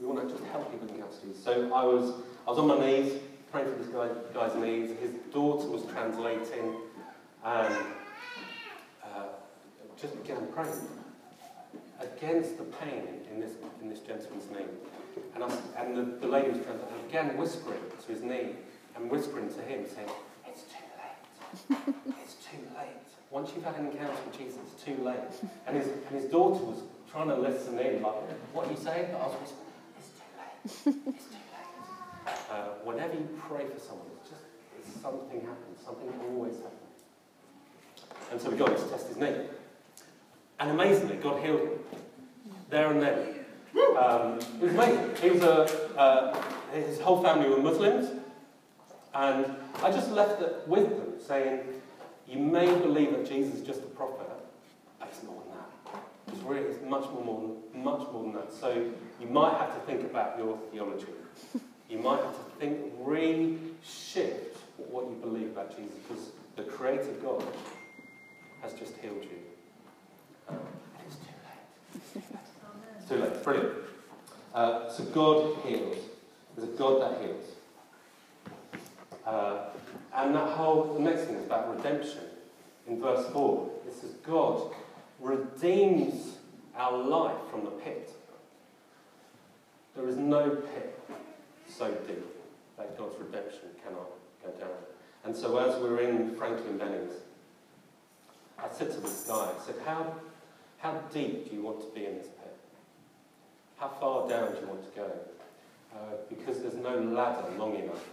We 0.00 0.06
want 0.06 0.28
to 0.28 0.32
just 0.32 0.46
help 0.52 0.70
people 0.70 0.86
encounter 0.86 1.16
Jesus. 1.26 1.42
So 1.42 1.74
I 1.74 1.82
was, 1.82 2.14
I 2.46 2.50
was 2.50 2.58
on 2.60 2.68
my 2.68 2.78
knees, 2.78 3.14
praying 3.50 3.72
for 3.72 3.82
this 3.82 3.88
guy, 3.88 4.10
guy's 4.32 4.54
knees. 4.54 4.96
His 5.00 5.10
daughter 5.34 5.66
was 5.66 5.86
translating 5.86 6.76
and 7.44 7.74
uh, 9.02 9.26
just 10.00 10.22
began 10.22 10.46
praying 10.54 10.70
against 11.98 12.58
the 12.58 12.64
pain 12.78 13.02
in 13.32 13.40
this, 13.40 13.54
in 13.82 13.88
this 13.88 13.98
gentleman's 13.98 14.48
knee. 14.52 14.70
And, 15.34 15.42
I, 15.42 15.50
and 15.82 15.96
the, 15.96 16.02
the 16.20 16.28
lady 16.28 16.50
was 16.50 16.64
translating, 16.64 17.06
began 17.06 17.36
whispering 17.36 17.80
to 18.06 18.12
his 18.12 18.22
knee 18.22 18.50
and 18.94 19.10
whispering 19.10 19.48
to 19.48 19.60
him, 19.62 19.84
saying. 19.92 20.08
It's 22.22 22.34
too 22.34 22.62
late. 22.76 22.88
Once 23.30 23.50
you've 23.54 23.64
had 23.64 23.76
an 23.76 23.86
encounter 23.86 24.14
with 24.26 24.38
Jesus, 24.38 24.58
it's 24.72 24.82
too 24.82 24.96
late. 25.02 25.18
And 25.66 25.76
his, 25.76 25.88
and 25.88 26.20
his 26.20 26.30
daughter 26.30 26.64
was 26.64 26.82
trying 27.10 27.28
to 27.28 27.36
listen 27.36 27.78
in, 27.78 28.02
like, 28.02 28.14
what 28.52 28.66
are 28.66 28.70
you 28.70 28.76
saying? 28.76 29.08
But 29.12 29.20
I 29.20 29.26
was 29.26 29.36
whispering, 29.40 29.68
it's 29.98 30.10
too 30.16 30.94
late. 31.04 31.14
It's 31.14 31.26
too 31.26 31.34
late. 31.34 32.36
Uh, 32.50 32.68
whenever 32.84 33.14
you 33.14 33.28
pray 33.48 33.64
for 33.66 33.78
someone, 33.80 34.06
it's 34.20 34.30
just 34.30 34.42
it's 34.78 35.00
something 35.00 35.40
happens. 35.40 35.78
Something 35.84 36.12
always 36.28 36.56
happens. 36.56 36.74
And 38.30 38.40
so 38.40 38.50
we 38.50 38.56
got 38.56 38.76
to 38.76 38.88
test 38.90 39.08
his 39.08 39.16
knee. 39.16 39.34
And 40.60 40.70
amazingly, 40.70 41.16
God 41.16 41.42
healed 41.42 41.60
him. 41.60 41.70
There 42.70 42.90
and 42.90 43.02
then. 43.02 43.34
Um, 43.98 44.38
it 44.38 44.62
was 44.62 44.72
amazing. 44.72 45.16
He 45.22 45.30
was 45.30 45.42
a, 45.42 45.98
uh, 45.98 46.42
his 46.72 47.00
whole 47.00 47.22
family 47.22 47.48
were 47.48 47.58
Muslims, 47.58 48.10
and 49.18 49.46
I 49.82 49.90
just 49.90 50.10
left 50.12 50.40
it 50.40 50.62
with 50.68 50.88
them, 50.88 51.14
saying, 51.26 51.60
you 52.28 52.38
may 52.38 52.66
believe 52.66 53.10
that 53.12 53.26
Jesus 53.26 53.54
is 53.56 53.66
just 53.66 53.80
a 53.80 53.86
prophet, 53.86 54.28
but 55.00 55.08
it's 55.10 55.22
more 55.24 55.42
than 55.42 55.58
that. 55.58 56.02
It's 56.28 56.42
really 56.42 56.88
much 56.88 57.10
more, 57.10 57.24
more, 57.24 57.56
much 57.74 58.12
more 58.12 58.22
than 58.22 58.34
that. 58.34 58.52
So 58.52 58.68
you 59.20 59.26
might 59.26 59.54
have 59.58 59.74
to 59.74 59.80
think 59.86 60.04
about 60.04 60.38
your 60.38 60.56
theology. 60.70 61.06
You 61.90 61.98
might 61.98 62.20
have 62.20 62.36
to 62.36 62.50
think, 62.60 62.78
re-shift 63.00 64.56
what 64.76 65.06
you 65.08 65.16
believe 65.20 65.48
about 65.48 65.76
Jesus, 65.76 65.96
because 66.06 66.24
the 66.54 66.62
Creator 66.62 67.12
God 67.22 67.42
has 68.62 68.72
just 68.74 68.96
healed 68.98 69.24
you. 69.24 69.38
Um, 70.48 70.58
it's 71.06 71.16
too 71.16 71.36
late. 72.14 72.24
It's 72.98 73.08
too 73.08 73.16
late. 73.16 73.42
Brilliant. 73.42 73.72
Uh, 74.54 74.90
so 74.90 75.04
God 75.06 75.56
heals. 75.64 75.96
There's 76.56 76.68
a 76.68 76.72
God 76.72 77.02
that 77.02 77.20
heals. 77.22 77.44
Uh, 79.28 79.58
and 80.14 80.34
that 80.34 80.48
whole, 80.48 80.94
the 80.94 81.00
next 81.00 81.24
thing 81.24 81.36
is 81.36 81.44
about 81.44 81.76
redemption. 81.76 82.22
In 82.86 82.98
verse 82.98 83.28
4, 83.30 83.70
it 83.86 83.92
says, 83.92 84.12
God 84.26 84.72
redeems 85.20 86.38
our 86.74 86.96
life 86.96 87.36
from 87.50 87.64
the 87.64 87.70
pit. 87.72 88.10
There 89.94 90.08
is 90.08 90.16
no 90.16 90.48
pit 90.48 90.98
so 91.68 91.90
deep 91.90 92.24
that 92.78 92.96
God's 92.96 93.18
redemption 93.18 93.68
cannot 93.84 94.08
go 94.42 94.50
down. 94.58 94.76
And 95.24 95.36
so 95.36 95.58
as 95.58 95.78
we 95.82 95.88
are 95.90 96.00
in 96.00 96.34
Frankie 96.34 96.66
and 96.66 96.78
Benny's, 96.78 97.12
I 98.58 98.68
said 98.72 98.90
to 98.92 99.00
this 99.00 99.26
guy, 99.28 99.34
I 99.34 99.66
said, 99.66 99.74
how, 99.84 100.14
how 100.78 101.02
deep 101.12 101.50
do 101.50 101.54
you 101.54 101.62
want 101.62 101.80
to 101.80 101.94
be 101.94 102.06
in 102.06 102.16
this 102.16 102.28
pit? 102.28 102.56
How 103.76 103.88
far 103.88 104.26
down 104.26 104.54
do 104.54 104.60
you 104.60 104.66
want 104.68 104.84
to 104.84 104.98
go? 104.98 105.12
Uh, 105.94 106.16
because 106.30 106.62
there's 106.62 106.74
no 106.76 106.98
ladder 106.98 107.46
long 107.58 107.74
enough 107.74 108.04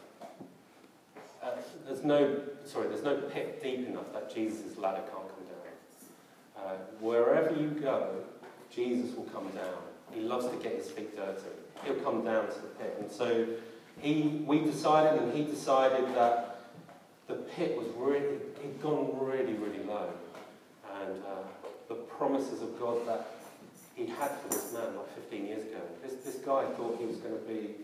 uh, 1.45 1.49
there's 1.85 2.03
no, 2.03 2.39
sorry, 2.65 2.87
there's 2.87 3.03
no 3.03 3.15
pit 3.15 3.61
deep 3.61 3.87
enough 3.87 4.11
that 4.13 4.33
Jesus' 4.33 4.77
ladder 4.77 5.01
can't 5.01 5.27
come 5.29 5.45
down. 5.45 6.65
Uh, 6.65 6.75
wherever 6.99 7.53
you 7.55 7.69
go, 7.69 8.23
Jesus 8.71 9.15
will 9.15 9.25
come 9.25 9.49
down. 9.51 9.75
He 10.11 10.21
loves 10.21 10.47
to 10.47 10.55
get 10.57 10.75
his 10.75 10.89
feet 10.89 11.15
dirty. 11.15 11.41
He'll 11.83 11.95
come 11.95 12.23
down 12.23 12.47
to 12.47 12.53
the 12.53 12.67
pit. 12.79 12.97
And 12.99 13.11
so 13.11 13.47
he, 14.01 14.43
we 14.45 14.59
decided, 14.61 15.21
and 15.21 15.33
he 15.33 15.43
decided 15.43 16.15
that 16.15 16.61
the 17.27 17.35
pit 17.35 17.77
was 17.77 17.87
really, 17.95 18.37
he'd 18.61 18.81
gone 18.81 19.11
really, 19.19 19.53
really 19.53 19.83
low. 19.83 20.09
And 21.01 21.23
uh, 21.23 21.43
the 21.89 21.95
promises 21.95 22.61
of 22.61 22.79
God 22.79 23.07
that 23.07 23.27
he 23.95 24.07
had 24.07 24.31
for 24.41 24.49
this 24.49 24.73
man 24.73 24.95
like 24.95 25.15
15 25.15 25.45
years 25.45 25.61
ago. 25.63 25.81
This, 26.03 26.15
this 26.15 26.35
guy 26.35 26.65
thought 26.75 26.97
he 26.99 27.05
was 27.05 27.17
going 27.17 27.33
to 27.33 27.45
be 27.45 27.75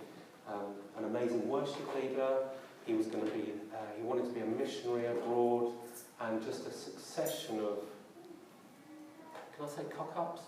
um, 0.47 0.73
an 0.97 1.05
amazing 1.05 1.47
worship 1.47 1.95
leader. 1.95 2.37
He 2.91 2.97
was 2.97 3.07
going 3.07 3.23
to 3.25 3.31
be, 3.31 3.53
uh, 3.73 3.77
he 3.95 4.03
wanted 4.03 4.25
to 4.25 4.31
be 4.33 4.41
a 4.41 4.45
missionary 4.45 5.05
abroad, 5.05 5.71
and 6.19 6.43
just 6.43 6.67
a 6.67 6.73
succession 6.73 7.59
of, 7.59 7.77
can 9.55 9.65
I 9.65 9.69
say 9.69 9.83
cock 9.95 10.11
ups? 10.17 10.41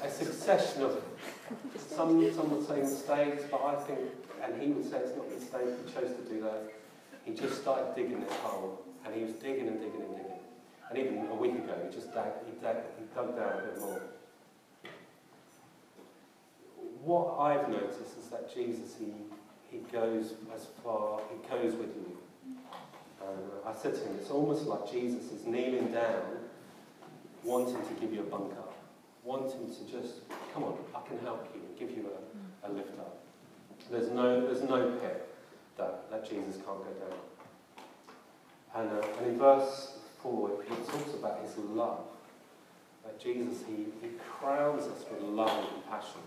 a 0.00 0.08
succession 0.08 0.82
of, 0.82 1.02
some, 1.88 2.32
some 2.32 2.50
would 2.52 2.68
say 2.68 2.82
mistakes, 2.82 3.42
but 3.50 3.64
I 3.64 3.74
think, 3.74 3.98
and 4.44 4.62
he 4.62 4.68
would 4.68 4.88
say 4.88 4.98
it's 4.98 5.16
not 5.16 5.26
a 5.26 5.30
mistake, 5.30 5.66
he 5.84 5.92
chose 5.92 6.14
to 6.18 6.32
do 6.32 6.40
that. 6.42 6.72
He 7.24 7.34
just 7.34 7.60
started 7.60 7.96
digging 7.96 8.20
this 8.20 8.32
hole, 8.44 8.80
and 9.04 9.12
he 9.12 9.24
was 9.24 9.32
digging 9.32 9.66
and 9.66 9.80
digging 9.80 10.02
and 10.02 10.14
digging. 10.14 10.38
And 10.88 10.98
even 10.98 11.26
a 11.32 11.34
week 11.34 11.54
ago, 11.54 11.74
he 11.84 11.92
just 11.92 12.14
dug, 12.14 12.28
he 12.46 12.52
dug, 12.62 12.76
he 12.96 13.06
dug 13.12 13.36
down 13.36 13.58
a 13.58 13.62
bit 13.66 13.80
more. 13.80 14.02
What 17.02 17.40
I've 17.40 17.68
noticed 17.68 18.16
is 18.22 18.28
that 18.30 18.54
Jesus, 18.54 18.94
he 19.00 19.06
he 19.74 19.80
goes 19.92 20.34
as 20.54 20.68
far, 20.84 21.20
he 21.30 21.48
goes 21.48 21.74
with 21.74 21.94
you. 21.96 22.18
I 23.66 23.72
said 23.72 23.94
to 23.94 24.00
him, 24.00 24.16
it's 24.20 24.30
almost 24.30 24.66
like 24.66 24.90
Jesus 24.90 25.32
is 25.32 25.46
kneeling 25.46 25.90
down, 25.90 26.22
wanting 27.42 27.82
to 27.82 27.94
give 28.00 28.12
you 28.12 28.20
a 28.20 28.24
bunk 28.24 28.52
up, 28.52 28.74
wanting 29.24 29.66
to 29.66 29.90
just, 29.90 30.20
come 30.52 30.64
on, 30.64 30.76
I 30.94 31.00
can 31.08 31.18
help 31.20 31.48
you, 31.54 31.62
give 31.78 31.96
you 31.96 32.06
a, 32.06 32.68
a 32.68 32.68
lift 32.70 32.98
up. 32.98 33.22
There's 33.90 34.10
no, 34.10 34.46
there's 34.46 34.62
no 34.62 34.92
pit 35.00 35.34
that, 35.78 36.10
that 36.10 36.28
Jesus 36.28 36.56
can't 36.56 36.66
go 36.66 36.92
down. 37.00 37.18
And, 38.76 38.90
uh, 38.90 39.06
and 39.18 39.26
in 39.26 39.38
verse 39.38 39.98
4, 40.22 40.62
he 40.68 40.74
talks 40.74 41.14
about 41.14 41.40
his 41.42 41.56
love. 41.56 42.04
That 43.04 43.18
Jesus, 43.18 43.64
he, 43.66 43.86
he 44.06 44.12
crowns 44.18 44.84
us 44.84 45.04
with 45.10 45.22
love 45.22 45.50
and 45.50 45.68
compassion 45.82 46.20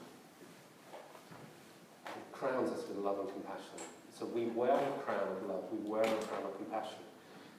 crowns 2.40 2.72
us 2.72 2.88
with 2.88 2.98
love 2.98 3.20
and 3.20 3.30
compassion. 3.30 3.78
So 4.18 4.26
we 4.26 4.46
wear 4.46 4.74
a 4.74 4.92
crown 5.04 5.28
of 5.30 5.50
love, 5.50 5.64
we 5.72 5.78
wear 5.90 6.04
a 6.04 6.26
crown 6.26 6.44
of 6.46 6.58
compassion. 6.58 6.98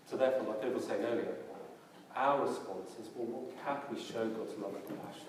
So 0.07 0.17
therefore, 0.17 0.49
like 0.49 0.61
David 0.61 0.77
was 0.77 0.87
saying 0.87 1.05
earlier, 1.05 1.35
our 2.17 2.47
response 2.47 2.91
is, 3.01 3.09
well, 3.14 3.45
how 3.64 3.75
can 3.75 3.95
we 3.95 4.03
show 4.03 4.27
God's 4.29 4.59
love 4.59 4.75
and 4.75 4.87
compassion? 4.87 5.29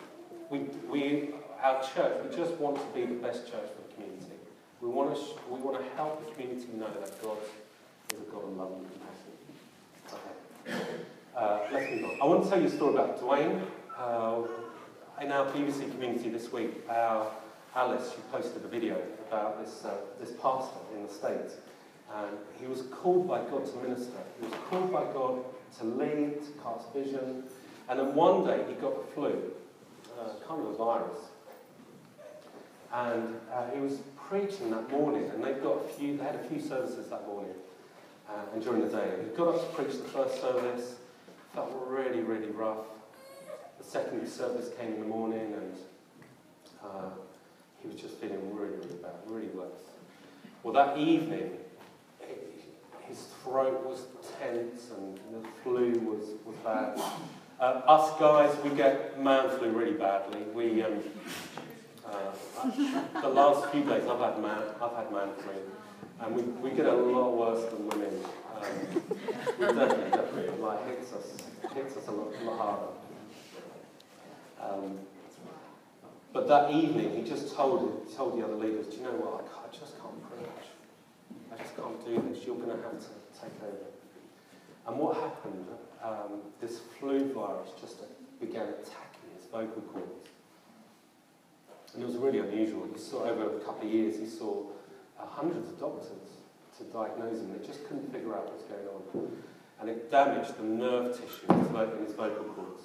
We, 0.50 0.60
we, 0.90 1.30
our 1.62 1.84
church, 1.84 2.26
we 2.28 2.36
just 2.36 2.54
want 2.56 2.78
to 2.78 3.00
be 3.00 3.06
the 3.06 3.20
best 3.20 3.46
church 3.46 3.70
for 3.76 3.88
the 3.88 3.94
community. 3.94 4.34
We 4.82 4.88
want 4.88 5.16
to, 5.16 5.22
we 5.50 5.60
want 5.60 5.78
to 5.78 5.86
help 5.96 6.26
the 6.26 6.32
community 6.34 6.68
know 6.74 6.88
that 7.00 7.22
God 7.22 7.38
is 8.14 8.20
a 8.20 8.32
God 8.32 8.44
of 8.46 8.58
love 8.58 8.72
and 8.72 8.88
compassion. 8.92 9.20
Okay. 10.14 10.84
Uh, 11.36 11.60
let's 11.72 11.92
move 11.92 12.06
on. 12.06 12.22
I 12.22 12.26
want 12.26 12.44
to 12.44 12.50
tell 12.50 12.60
you 12.60 12.68
a 12.68 12.72
story 12.72 12.94
about 12.94 13.22
Dwayne. 13.22 13.62
Uh, 13.98 14.42
in 15.22 15.32
our 15.34 15.46
BBC 15.52 15.92
community 15.92 16.30
this 16.30 16.52
week, 16.52 16.72
our 16.90 17.30
Alice, 17.76 18.12
she 18.16 18.22
posted 18.32 18.64
a 18.64 18.68
video 18.68 18.98
about 19.28 19.64
this, 19.64 19.86
uh, 19.86 19.96
this 20.20 20.32
pastor 20.42 20.80
in 20.96 21.06
the 21.06 21.14
States. 21.14 21.56
And 22.16 22.38
he 22.60 22.66
was 22.66 22.84
called 22.92 23.28
by 23.28 23.42
God 23.42 23.66
to 23.66 23.78
minister. 23.78 24.18
He 24.40 24.48
was 24.48 24.56
called 24.70 24.92
by 24.92 25.04
God 25.14 25.44
to 25.78 25.84
lead, 25.86 26.44
to 26.44 26.52
cast 26.64 26.92
vision. 26.94 27.44
And 27.88 28.00
then 28.00 28.16
one 28.16 28.46
day 28.46 28.64
he 28.68 28.74
got 28.76 29.06
the 29.06 29.14
flu, 29.14 29.52
uh, 30.20 30.30
kind 30.48 30.62
of 30.62 30.68
a 30.68 30.74
virus. 30.74 31.20
And 32.92 33.36
uh, 33.54 33.70
he 33.72 33.80
was 33.80 34.00
preaching 34.28 34.72
that 34.72 34.90
morning, 34.90 35.30
and 35.30 35.44
they've 35.44 35.62
got 35.62 35.86
a 35.86 35.88
few, 35.90 36.18
they 36.18 36.24
had 36.24 36.36
a 36.36 36.44
few 36.50 36.60
services 36.60 37.08
that 37.10 37.28
morning 37.28 37.54
uh, 38.28 38.54
and 38.54 38.64
during 38.64 38.82
the 38.82 38.90
day. 38.90 39.12
He 39.24 39.38
got 39.38 39.56
up 39.56 39.62
to 39.62 39.76
preach 39.76 39.98
the 39.98 40.08
first 40.10 40.42
service, 40.42 40.96
felt 41.54 41.72
really, 41.88 42.22
really 42.22 42.50
rough. 42.50 42.86
The 43.78 43.84
second 43.84 44.28
service 44.28 44.70
came 44.80 44.94
in 44.94 45.00
the 45.02 45.08
morning, 45.08 45.54
and 45.54 45.76
uh, 46.84 47.10
he 47.82 47.88
was 47.88 47.98
just 48.00 48.16
feeling 48.16 48.56
really, 48.56 48.76
really 48.78 48.96
bad, 49.02 49.14
really 49.28 49.48
worse. 49.48 49.72
Well, 50.64 50.74
that 50.74 50.98
evening, 50.98 51.52
his 53.08 53.28
throat 53.44 53.86
was 53.86 54.06
tense 54.40 54.92
and 54.96 55.18
the 55.34 55.48
flu 55.64 55.92
was, 56.02 56.36
was 56.46 56.56
bad. 56.64 57.00
Uh, 57.60 57.82
us 57.88 58.18
guys, 58.20 58.56
we 58.64 58.70
get 58.70 59.22
man 59.22 59.50
flu 59.58 59.70
really 59.72 59.94
badly. 59.94 60.42
We, 60.54 60.82
um, 60.84 61.00
uh, 62.06 63.22
the 63.22 63.30
last 63.30 63.70
few 63.72 63.84
days 63.84 64.04
I've 64.08 64.20
had 64.20 64.42
man, 64.42 64.62
I've 64.82 64.96
had 64.96 65.12
man 65.12 65.30
flu, 65.38 65.54
and 66.22 66.36
we, 66.36 66.42
we 66.42 66.70
get 66.76 66.86
a 66.86 66.94
lot 66.94 67.36
worse 67.36 67.70
than 67.72 67.88
women. 67.88 68.14
Um, 68.56 69.02
definitely, 69.60 70.12
definitely, 70.12 70.62
like 70.62 70.88
hits 70.88 71.14
us, 71.14 71.38
hits 71.74 71.98
us 71.98 72.08
a 72.08 72.12
lot, 72.12 72.34
a 72.42 72.44
lot 72.46 72.58
harder. 72.60 72.88
Um, 74.62 75.00
but 76.32 76.48
that 76.48 76.72
evening, 76.72 77.16
he 77.16 77.28
just 77.28 77.56
told, 77.56 78.08
told 78.16 78.38
the 78.38 78.46
other 78.46 78.56
leaders, 78.56 78.88
do 78.88 78.98
you 78.98 79.04
know 79.04 79.12
what, 79.12 79.48
I, 79.50 79.66
I 79.66 79.72
just 79.72 80.00
can't 80.00 80.22
preach. 80.30 80.70
I 81.52 81.58
just 81.58 81.76
can't 81.76 82.06
do 82.06 82.22
this. 82.30 82.46
You're 82.46 82.56
going 82.56 82.70
to 82.70 82.84
have 82.84 83.00
to 83.00 83.08
take 83.34 83.58
over. 83.64 83.90
And 84.88 84.98
what 84.98 85.18
happened, 85.18 85.66
um, 86.04 86.42
this 86.62 86.80
flu 87.00 87.34
virus 87.34 87.70
just 87.82 88.02
began 88.40 88.68
attacking 88.70 89.30
his 89.36 89.46
vocal 89.52 89.82
cords. 89.94 90.30
And 91.94 92.04
it 92.04 92.06
was 92.06 92.18
really 92.18 92.40
unusual. 92.40 92.88
He 92.94 93.00
saw, 93.00 93.24
over 93.26 93.58
a 93.58 93.60
couple 93.62 93.88
of 93.88 93.94
years, 93.94 94.20
he 94.20 94.28
saw 94.28 94.64
uh, 95.20 95.26
hundreds 95.26 95.70
of 95.70 95.80
doctors 95.80 96.10
to 96.78 96.84
diagnose 96.86 97.40
him. 97.40 97.58
They 97.60 97.66
just 97.66 97.88
couldn't 97.88 98.12
figure 98.14 98.36
out 98.36 98.46
what's 98.46 98.64
going 98.64 98.88
on. 98.88 99.38
And 99.82 99.90
it 99.90 100.12
damaged 100.12 100.58
the 100.58 100.64
nerve 100.64 101.14
tissue 101.14 101.52
in 101.52 102.06
his 102.06 102.14
vocal 102.14 102.44
cords. 102.54 102.84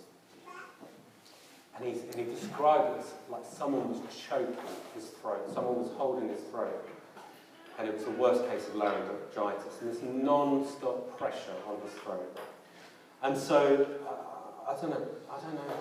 And, 1.76 1.86
he's, 1.86 2.02
and 2.02 2.14
he 2.14 2.24
described 2.24 2.96
it 2.96 3.00
as 3.00 3.12
like 3.28 3.44
someone 3.44 3.88
was 3.88 4.00
choking 4.28 4.56
his 4.94 5.06
throat, 5.06 5.50
someone 5.52 5.82
was 5.82 5.90
holding 5.96 6.28
his 6.28 6.40
throat. 6.50 6.88
And 7.78 7.88
it 7.88 7.94
was 7.94 8.04
the 8.04 8.12
worst 8.12 8.48
case 8.48 8.68
of 8.68 8.76
laryngitis, 8.76 9.80
and 9.80 9.90
this 9.90 10.00
non-stop 10.02 11.18
pressure 11.18 11.56
on 11.66 11.80
his 11.82 11.92
throat. 12.00 12.38
And 13.22 13.36
so, 13.36 13.86
uh, 14.06 14.70
I 14.70 14.80
don't 14.80 14.90
know, 14.90 15.06
I 15.28 15.40
don't 15.40 15.54
know 15.54 15.74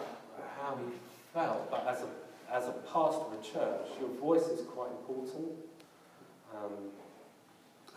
how 0.60 0.76
he 0.78 0.92
felt, 1.34 1.70
but 1.70 1.86
as 1.88 2.02
a, 2.02 2.08
as 2.52 2.68
a 2.68 2.72
pastor 2.92 3.26
of 3.26 3.34
a 3.40 3.44
church, 3.44 3.88
your 4.00 4.10
voice 4.20 4.48
is 4.48 4.66
quite 4.66 4.90
important. 4.92 5.52
Um, 6.56 6.90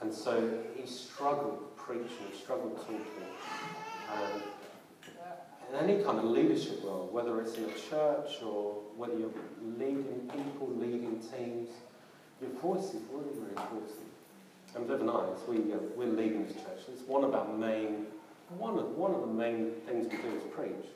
and 0.02 0.12
so 0.12 0.59
he 0.76 0.87
struggled 0.87 1.74
preaching, 1.76 2.26
he 2.30 2.37
struggled 2.37 2.76
talking. 2.76 3.00
Um, 4.12 4.42
in 5.68 5.76
any 5.76 6.02
kind 6.02 6.18
of 6.18 6.24
leadership 6.24 6.81
role, 6.85 7.09
whether 7.11 7.40
it's 7.40 7.55
in 7.55 7.64
a 7.64 7.90
church 7.90 8.42
or 8.44 8.74
whether 8.96 9.18
you're 9.18 9.31
leading 9.79 10.31
people, 10.33 10.68
leading 10.76 11.20
teams, 11.35 11.70
your 12.40 12.50
voice 12.61 12.94
is 12.94 13.02
really, 13.11 13.31
really 13.35 13.50
important. 13.50 13.90
And 14.74 14.87
Viv 14.87 15.00
and 15.00 15.11
I, 15.11 15.24
we, 15.48 15.72
uh, 15.72 15.79
we're 15.96 16.07
leading 16.07 16.46
this 16.46 16.55
church, 16.55 16.85
it's 16.92 17.02
one 17.09 17.24
of 17.24 17.35
our 17.35 17.48
main, 17.57 18.07
one 18.59 18.79
of, 18.79 18.90
one 18.96 19.14
of 19.14 19.22
the 19.22 19.26
main 19.26 19.72
things 19.87 20.07
we 20.07 20.16
do 20.18 20.37
is 20.37 20.42
preach. 20.55 20.87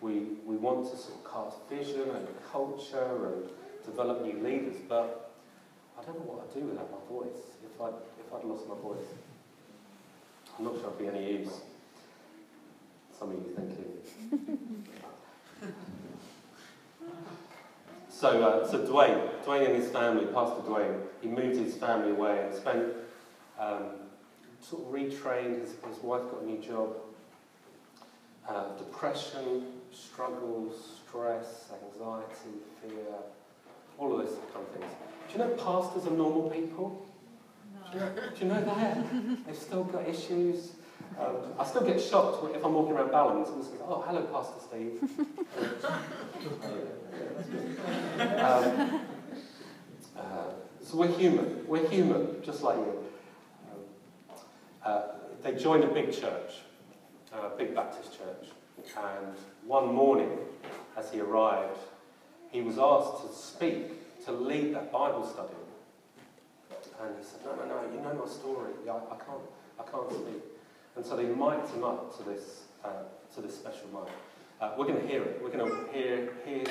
We, 0.00 0.38
we 0.44 0.56
want 0.56 0.90
to 0.90 0.96
sort 0.96 1.14
of 1.14 1.32
cast 1.32 1.56
vision 1.70 2.10
and 2.10 2.26
culture 2.50 3.32
and 3.32 3.44
develop 3.84 4.22
new 4.22 4.42
leaders, 4.42 4.76
but 4.88 5.30
I 5.98 6.04
don't 6.04 6.18
know 6.18 6.32
what 6.32 6.48
I'd 6.48 6.54
do 6.60 6.66
without 6.66 6.90
my 6.90 6.98
voice, 7.08 7.38
if 7.64 7.80
I'd, 7.80 7.94
if 8.18 8.34
I'd 8.34 8.44
lost 8.44 8.66
my 8.68 8.74
voice. 8.74 9.06
I'm 10.58 10.64
not 10.64 10.74
sure 10.74 10.90
I'd 10.90 10.98
be 10.98 11.06
any 11.06 11.38
use. 11.38 11.60
Some 13.22 13.30
of 13.30 13.36
you 13.36 13.52
thinking. 14.40 14.84
so, 18.08 18.42
uh, 18.42 18.68
so 18.68 18.84
Dwayne, 18.84 19.28
Dwayne 19.44 19.66
and 19.66 19.76
his 19.76 19.90
family, 19.90 20.26
Pastor 20.26 20.62
Dwayne, 20.62 21.02
he 21.20 21.28
moved 21.28 21.56
his 21.56 21.76
family 21.76 22.10
away 22.10 22.44
and 22.44 22.52
spent, 22.52 22.84
um, 23.60 23.90
sort 24.60 24.82
of 24.82 24.88
retrained, 24.88 25.60
his, 25.60 25.76
his 25.86 26.02
wife 26.02 26.22
got 26.32 26.42
a 26.42 26.46
new 26.46 26.58
job. 26.58 26.96
Uh, 28.48 28.76
depression, 28.76 29.66
struggles, 29.92 30.98
stress, 31.06 31.70
anxiety, 31.72 32.58
fear, 32.82 33.14
all 33.98 34.18
of 34.18 34.26
those 34.26 34.36
kind 34.52 34.66
of 34.66 34.80
things. 34.80 34.92
Do 35.28 35.32
you 35.34 35.38
know 35.38 35.50
pastors 35.50 36.08
are 36.08 36.16
normal 36.16 36.50
people? 36.50 37.06
Do 37.92 37.98
you 37.98 38.04
know, 38.04 38.12
do 38.34 38.44
you 38.44 38.52
know 38.52 38.64
that? 38.64 39.46
They've 39.46 39.56
still 39.56 39.84
got 39.84 40.08
issues. 40.08 40.72
Um, 41.18 41.36
I 41.58 41.64
still 41.64 41.84
get 41.84 42.00
shocked 42.00 42.44
if 42.54 42.64
I'm 42.64 42.74
walking 42.74 42.94
around 42.94 43.10
Balham 43.10 43.38
and 43.38 43.46
someone 43.46 43.64
says, 43.64 43.80
oh, 43.86 44.02
hello, 44.06 44.22
Pastor 44.22 44.60
Steve. 44.66 45.02
um, 48.42 49.00
uh, 50.16 50.44
so 50.80 50.96
we're 50.96 51.08
human. 51.08 51.66
We're 51.66 51.88
human, 51.88 52.42
just 52.42 52.62
like 52.62 52.76
you. 52.76 53.04
Um, 53.72 53.80
uh, 54.84 55.02
they 55.42 55.54
joined 55.54 55.84
a 55.84 55.88
big 55.88 56.12
church, 56.12 56.54
a 57.32 57.50
big 57.56 57.74
Baptist 57.74 58.16
church, 58.16 58.48
and 58.78 59.36
one 59.66 59.92
morning, 59.94 60.38
as 60.96 61.10
he 61.10 61.20
arrived, 61.20 61.78
he 62.50 62.62
was 62.62 62.78
asked 62.78 63.26
to 63.26 63.34
speak, 63.34 64.24
to 64.24 64.32
lead 64.32 64.74
that 64.74 64.92
Bible 64.92 65.26
study. 65.26 65.54
And 67.00 67.16
he 67.18 67.24
said, 67.24 67.40
no, 67.44 67.54
no, 67.56 67.64
no, 67.64 67.82
you 67.92 68.00
know 68.00 68.14
my 68.24 68.30
story. 68.30 68.72
I, 68.88 68.92
I 68.92 69.16
can't, 69.16 69.40
I 69.80 69.90
can't 69.90 70.10
speak. 70.10 70.51
And 70.96 71.04
so 71.04 71.16
they 71.16 71.24
mic'd 71.24 71.68
him 71.74 71.84
up 71.84 72.16
to 72.18 72.22
this, 72.24 72.64
uh, 72.84 72.88
to 73.34 73.40
this 73.40 73.54
special 73.56 73.88
mic. 73.92 74.12
Uh, 74.60 74.72
we're 74.78 74.86
going 74.86 75.00
to 75.00 75.06
hear 75.06 75.22
it. 75.22 75.40
We're 75.42 75.50
going 75.50 75.70
to 75.70 75.92
hear, 75.92 76.32
hear 76.44 76.64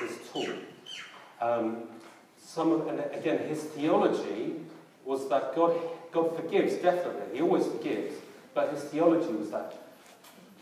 his 0.00 0.18
talk. 0.32 0.48
Um, 1.40 1.84
some 2.38 2.72
of, 2.72 2.86
and 2.88 3.00
again, 3.14 3.46
his 3.48 3.62
theology 3.62 4.56
was 5.04 5.28
that 5.28 5.54
God, 5.54 5.76
God 6.12 6.34
forgives, 6.36 6.74
definitely. 6.74 7.36
He 7.36 7.42
always 7.42 7.66
forgives. 7.66 8.14
But 8.54 8.72
his 8.72 8.82
theology 8.84 9.32
was 9.32 9.50
that 9.50 9.74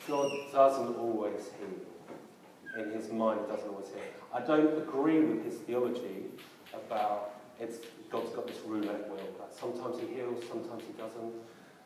God 0.09 0.31
doesn't 0.53 0.97
always 0.97 1.51
heal. 1.59 2.83
In 2.83 2.91
his 2.93 3.11
mind, 3.11 3.41
doesn't 3.49 3.69
always 3.69 3.89
heal. 3.89 4.03
I 4.33 4.41
don't 4.41 4.79
agree 4.79 5.21
with 5.21 5.45
his 5.45 5.55
theology 5.61 6.27
about 6.73 7.35
it's 7.59 7.79
God's 8.11 8.31
got 8.31 8.47
this 8.47 8.59
roulette 8.65 9.09
wheel. 9.11 9.29
That 9.39 9.55
sometimes 9.59 10.01
he 10.01 10.15
heals, 10.15 10.45
sometimes 10.49 10.83
he 10.83 10.93
doesn't. 11.01 11.33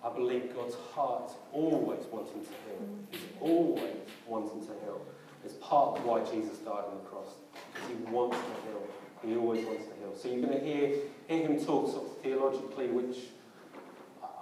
I 0.04 0.12
believe 0.12 0.54
God's 0.54 0.76
heart 0.92 1.32
always 1.52 2.04
wanting 2.12 2.44
to 2.44 2.50
heal. 2.50 2.88
He's 3.10 3.20
always 3.40 3.94
wanting 4.26 4.60
to 4.60 4.72
heal. 4.84 5.00
It's 5.44 5.54
part 5.54 5.98
of 5.98 6.04
why 6.04 6.20
Jesus 6.24 6.58
died 6.58 6.84
on 6.90 6.98
the 7.02 7.08
cross. 7.08 7.28
Because 7.72 7.88
he 7.88 7.94
wants 8.12 8.36
to 8.36 8.68
heal. 8.68 8.86
He 9.24 9.36
always 9.36 9.64
wants 9.64 9.84
to 9.86 9.94
heal. 9.94 10.14
So 10.14 10.28
you're 10.28 10.46
going 10.46 10.58
to 10.58 10.64
hear, 10.64 10.96
hear 11.26 11.48
him 11.48 11.64
talk 11.64 11.90
sort 11.90 12.04
of 12.04 12.18
theologically, 12.18 12.88
which 12.88 13.16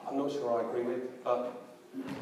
I'm 0.09 0.17
not 0.19 0.33
sure 0.33 0.59
I 0.59 0.69
agree 0.69 0.83
with, 0.83 1.23
but 1.23 1.53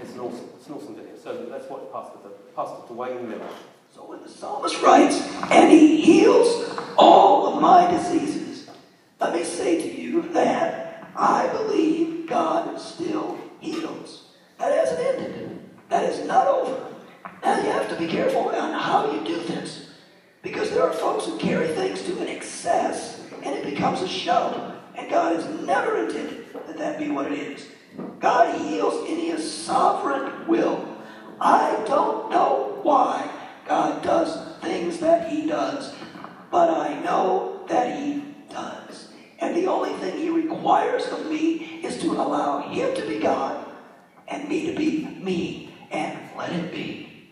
it's 0.03 0.13
an 0.13 0.21
awesome, 0.21 0.49
it's 0.57 0.67
an 0.67 0.75
awesome 0.75 0.95
video. 0.95 1.17
So 1.17 1.47
let's 1.51 1.69
watch 1.71 1.83
Pastor, 1.93 2.19
Pastor 2.55 2.93
Dwayne 2.93 3.27
Miller. 3.27 3.49
So 3.95 4.03
when 4.03 4.23
the 4.23 4.29
psalmist 4.29 4.81
writes, 4.83 5.21
and 5.51 5.71
he 5.71 6.01
heals 6.01 6.79
all 6.99 7.55
of 7.55 7.63
my 7.63 7.91
diseases, 7.91 8.69
let 9.19 9.35
me 9.35 9.45
say 9.45 9.81
to 9.81 10.01
you 10.01 10.23
that 10.33 11.11
I 11.17 11.49
believe 11.49 12.00
God 12.31 12.81
still 12.81 13.37
heals. 13.59 14.23
That 14.59 14.73
hasn't 14.73 15.01
ended. 15.01 15.59
That 15.89 16.05
is 16.05 16.25
not 16.27 16.47
over. 16.47 16.87
Now 17.43 17.59
you 17.59 17.73
have 17.73 17.89
to 17.89 17.97
be 17.97 18.07
careful 18.07 18.51
on 18.51 18.73
how 18.73 19.13
you 19.13 19.25
do 19.27 19.43
this. 19.43 19.91
Because 20.41 20.71
there 20.71 20.85
are 20.85 20.93
folks 20.93 21.27
who 21.27 21.37
carry 21.39 21.67
things 21.69 22.03
to 22.05 22.17
an 22.21 22.29
excess 22.29 23.21
and 23.43 23.55
it 23.55 23.65
becomes 23.65 24.01
a 24.01 24.09
show. 24.09 24.73
And 24.95 25.11
God 25.11 25.35
has 25.35 25.67
never 25.67 26.07
intended 26.07 26.47
that 26.67 26.79
that 26.79 27.01
be 27.01 27.11
what 27.11 27.33
it 27.33 27.37
is. 27.37 27.67
God 28.21 28.55
heals 28.61 29.09
in 29.09 29.19
his 29.19 29.53
sovereign 29.53 30.47
will. 30.47 30.87
I 31.41 31.83
don't 31.89 32.31
know 32.31 32.79
why 32.85 33.29
God 33.67 34.05
does 34.05 34.57
things 34.61 35.01
that 35.01 35.29
he 35.29 35.47
does, 35.47 35.95
but 36.51 36.71
I 36.71 37.01
know 37.01 37.65
that 37.69 37.99
he 37.99 38.25
does. 38.49 39.10
And 39.41 39.57
the 39.57 39.67
only 39.67 39.93
thing 39.95 40.19
he 40.19 40.31
requires 40.31 41.07
of 41.07 41.27
me 41.31 41.81
is 41.83 41.99
to 42.03 42.13
allow 42.13 42.61
him 42.69 42.95
to 42.95 43.07
be 43.07 43.19
God 43.19 43.67
and 44.29 44.49
me 44.49 44.67
to 44.67 44.77
be 44.77 45.05
me 45.21 45.75
and 45.91 46.19
let 46.37 46.53
it 46.53 46.73
be. 46.73 47.31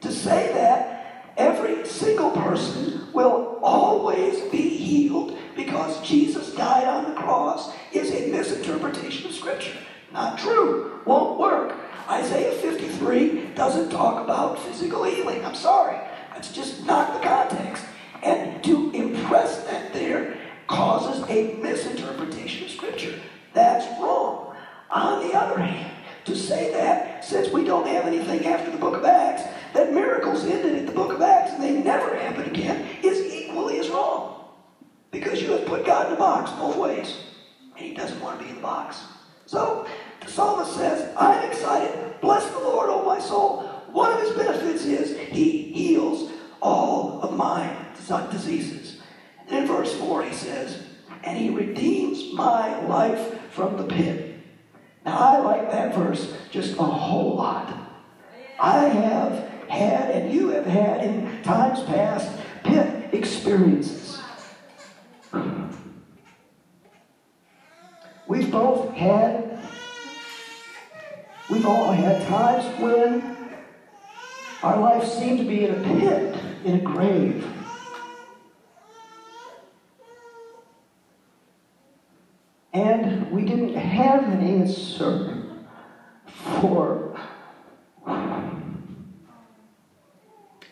To 0.00 0.12
say 0.12 0.52
that 0.52 1.32
every 1.36 1.86
single 1.86 2.32
person 2.32 3.12
will 3.12 3.60
always 3.62 4.40
be 4.50 4.68
healed 4.68 5.38
because 5.54 6.00
Jesus 6.06 6.54
died 6.54 6.88
on 6.88 7.04
the 7.04 7.20
cross 7.20 7.72
is 7.92 8.10
a 8.10 8.30
misinterpretation 8.30 9.26
of 9.26 9.34
Scripture. 9.34 9.78
Not 10.12 10.38
true. 10.38 11.00
Won't 11.06 11.38
work. 11.38 11.76
Isaiah 12.08 12.52
53 12.52 13.52
doesn't 13.54 13.90
talk 13.90 14.22
about 14.22 14.58
physical 14.58 15.04
healing. 15.04 15.44
I'm 15.44 15.54
sorry. 15.54 15.98
That's 16.34 16.52
just 16.52 16.84
not 16.84 17.14
the 17.14 17.26
context. 17.26 17.71
Causes 21.02 21.28
a 21.28 21.54
misinterpretation 21.54 22.64
of 22.64 22.70
Scripture. 22.70 23.18
That's 23.52 23.86
wrong. 24.00 24.56
On 24.90 25.26
the 25.26 25.34
other 25.34 25.58
hand, 25.60 25.90
to 26.24 26.36
say 26.36 26.72
that, 26.72 27.24
since 27.24 27.52
we 27.52 27.64
don't 27.64 27.86
have 27.86 28.06
anything 28.06 28.46
after 28.46 28.70
the 28.70 28.76
book 28.76 28.96
of 28.96 29.04
Acts, 29.04 29.42
that 29.74 29.92
miracles 29.92 30.44
ended 30.44 30.76
at 30.76 30.86
the 30.86 30.92
book 30.92 31.12
of 31.12 31.20
Acts 31.20 31.52
and 31.52 31.62
they 31.62 31.72
never 31.72 32.16
happen 32.16 32.44
again, 32.44 32.86
is 33.02 33.32
equally 33.32 33.78
as 33.80 33.88
wrong. 33.88 34.44
Because 35.10 35.42
you 35.42 35.50
have 35.52 35.66
put 35.66 35.84
God 35.84 36.06
in 36.08 36.14
a 36.14 36.16
box 36.16 36.50
both 36.52 36.76
ways. 36.76 37.16
And 37.76 37.86
he 37.86 37.94
doesn't 37.94 38.20
want 38.20 38.38
to 38.38 38.44
be 38.44 38.50
in 38.50 38.56
the 38.56 38.62
box. 38.62 39.00
So, 39.46 39.86
the 40.20 40.30
psalmist 40.30 40.74
says, 40.74 41.14
I'm 41.16 41.50
excited. 41.50 42.20
Bless 42.20 42.48
the 42.50 42.60
Lord, 42.60 42.88
O 42.88 43.04
my 43.04 43.18
soul. 43.18 43.62
One 43.90 44.12
of 44.12 44.20
his 44.20 44.30
benefits 44.30 44.84
is 44.84 45.18
he 45.18 45.72
heals 45.72 46.30
all 46.60 47.20
of 47.22 47.36
my 47.36 47.76
diseases. 48.30 49.00
And 49.48 49.58
in 49.58 49.66
verse 49.66 49.94
4, 49.94 50.22
he 50.22 50.32
says, 50.32 50.82
And 51.24 51.38
he 51.38 51.50
redeems 51.50 52.32
my 52.32 52.80
life 52.86 53.50
from 53.50 53.76
the 53.76 53.84
pit. 53.84 54.40
Now, 55.04 55.18
I 55.18 55.38
like 55.38 55.70
that 55.70 55.94
verse 55.94 56.32
just 56.50 56.72
a 56.78 56.82
whole 56.82 57.36
lot. 57.36 57.76
I 58.58 58.84
have 58.84 59.48
had, 59.68 60.10
and 60.10 60.32
you 60.32 60.50
have 60.50 60.66
had 60.66 61.04
in 61.04 61.42
times 61.42 61.82
past, 61.84 62.30
pit 62.62 63.10
experiences. 63.12 64.20
We've 68.26 68.50
both 68.50 68.92
had, 68.94 69.58
we've 71.50 71.66
all 71.66 71.92
had 71.92 72.26
times 72.28 72.80
when 72.80 73.36
our 74.62 74.78
life 74.78 75.06
seemed 75.08 75.38
to 75.38 75.44
be 75.44 75.64
in 75.64 75.74
a 75.74 75.82
pit, 75.82 76.38
in 76.64 76.74
a 76.76 76.80
grave. 76.80 77.44
And 82.72 83.30
we 83.30 83.44
didn't 83.44 83.74
have 83.74 84.24
an 84.24 84.40
answer 84.40 85.44
for 86.60 87.14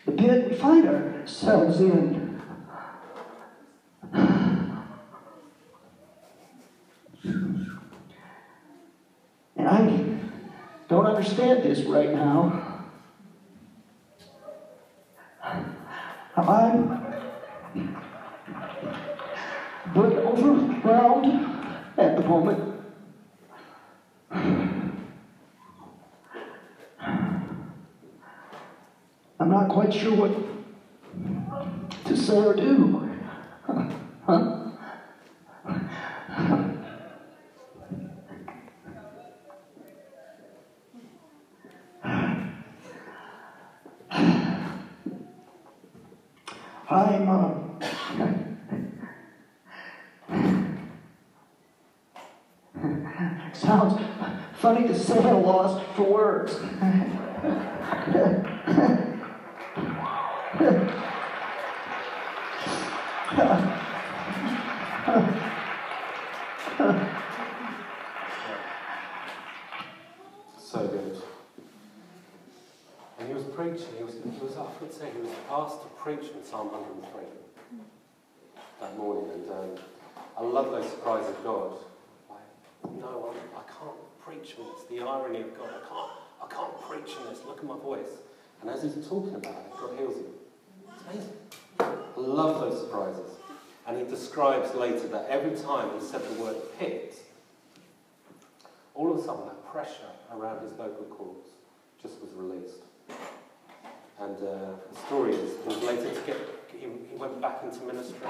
the 0.05 0.11
pit 0.11 0.49
we 0.49 0.55
find 0.55 0.87
ourselves 0.87 1.79
in. 1.79 2.41
And 9.55 9.69
I 9.69 10.17
don't 10.89 11.05
understand 11.05 11.61
this 11.61 11.81
right 11.81 12.11
now. 12.11 12.81
I'm 16.35 17.00
the 22.21 22.27
moment. 22.29 22.81
I'm 29.39 29.49
not 29.49 29.69
quite 29.69 29.93
sure 29.93 30.15
what 30.15 30.31
to 32.05 32.17
say 32.17 32.37
or 32.37 32.53
do. 32.53 33.10
Sounds 53.71 54.01
funny 54.55 54.85
to 54.85 54.99
say 54.99 55.31
lost 55.31 55.85
for 55.95 56.03
words. 56.03 56.59
So 70.57 70.87
good. 70.87 71.21
And 73.19 73.27
he 73.27 73.33
was 73.33 73.43
preaching, 73.43 73.87
he 73.97 74.03
was, 74.03 74.13
he 74.13 74.39
was, 74.39 74.55
I 74.57 74.65
would 74.79 74.93
say, 74.93 75.09
he 75.13 75.19
was 75.19 75.31
asked 75.49 75.81
to 75.81 75.87
preach 76.01 76.29
from 76.31 76.43
Psalm 76.43 76.71
103 76.71 77.23
that 78.79 78.97
morning. 78.97 79.29
And 79.33 79.51
um, 79.51 79.83
I 80.37 80.43
love 80.43 80.71
those 80.71 80.89
surprises 80.89 81.29
of 81.29 81.43
God. 81.43 81.73
Like, 82.29 82.39
no, 83.01 83.33
I, 83.33 83.59
I 83.59 83.63
can't 83.63 83.97
preach 84.31 84.53
from 84.53 84.65
this. 84.65 84.83
The 84.89 85.05
irony 85.05 85.41
of 85.41 85.57
God, 85.57 85.69
I 85.69 85.87
can't, 85.87 86.11
I 86.41 86.47
can't 86.53 86.81
preach 86.81 87.15
from 87.15 87.25
this. 87.25 87.39
Look 87.45 87.57
at 87.57 87.65
my 87.65 87.77
voice. 87.77 88.21
And 88.61 88.69
as 88.69 88.83
he's 88.83 89.07
talking 89.07 89.35
about 89.35 89.53
it, 89.53 89.71
God 89.77 89.97
heals 89.97 90.15
him. 90.15 90.25
It's 90.93 91.03
amazing. 91.09 91.33
I 91.79 92.19
love 92.19 92.61
those 92.61 92.79
surprises. 92.81 93.31
And 93.87 93.97
he 93.97 94.03
describes 94.03 94.73
later 94.75 95.07
that 95.09 95.27
every 95.29 95.57
time 95.59 95.89
he 95.99 96.05
said 96.05 96.21
the 96.23 96.41
word 96.41 96.55
pit, 96.79 97.15
all 98.93 99.11
of 99.11 99.17
a 99.17 99.23
sudden 99.23 99.45
that 99.47 99.65
pressure 99.69 100.11
around 100.33 100.61
his 100.63 100.71
vocal 100.73 101.05
cords 101.05 101.47
just 102.01 102.21
was 102.21 102.31
released. 102.33 102.83
And 104.19 104.37
uh, 104.37 104.75
the 104.93 104.99
story 105.07 105.33
is 105.33 105.53
he 105.67 105.85
later 105.85 106.13
to 106.13 106.21
get, 106.21 106.37
he, 106.71 106.87
he 107.09 107.15
went 107.17 107.41
back 107.41 107.63
into 107.63 107.83
ministry. 107.83 108.27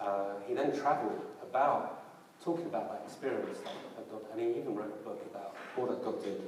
Uh, 0.00 0.34
he 0.46 0.54
then 0.54 0.76
travelled 0.76 1.20
about 1.42 1.99
talking 2.44 2.66
about 2.66 2.90
that 2.90 3.02
experience 3.06 3.58
that 3.58 4.10
God, 4.10 4.22
and 4.32 4.40
he 4.40 4.60
even 4.60 4.74
wrote 4.74 4.94
a 5.00 5.04
book 5.04 5.24
about 5.30 5.56
all 5.76 5.86
that 5.86 6.02
God 6.04 6.22
did. 6.22 6.40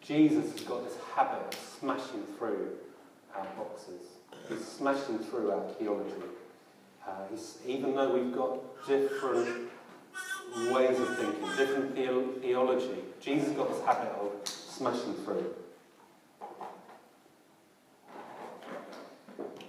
Jesus 0.00 0.50
has 0.52 0.60
got 0.62 0.84
this 0.84 0.96
habit 1.14 1.46
of 1.46 1.60
smashing 1.78 2.24
through 2.38 2.70
our 3.36 3.44
boxes. 3.56 4.02
He's 4.48 4.66
smashing 4.66 5.18
through 5.18 5.52
our 5.52 5.68
theology. 5.78 6.14
Uh, 7.06 7.26
even 7.66 7.94
though 7.94 8.12
we've 8.12 8.32
got 8.32 8.86
different 8.86 9.70
ways 10.72 10.98
of 10.98 11.16
thinking, 11.16 11.56
different 11.56 11.94
theo- 11.94 12.32
theology, 12.40 13.04
Jesus 13.20 13.50
got 13.50 13.70
this 13.70 13.84
habit 13.84 14.12
of 14.20 14.32
smashing 14.44 15.14
through. 15.24 15.54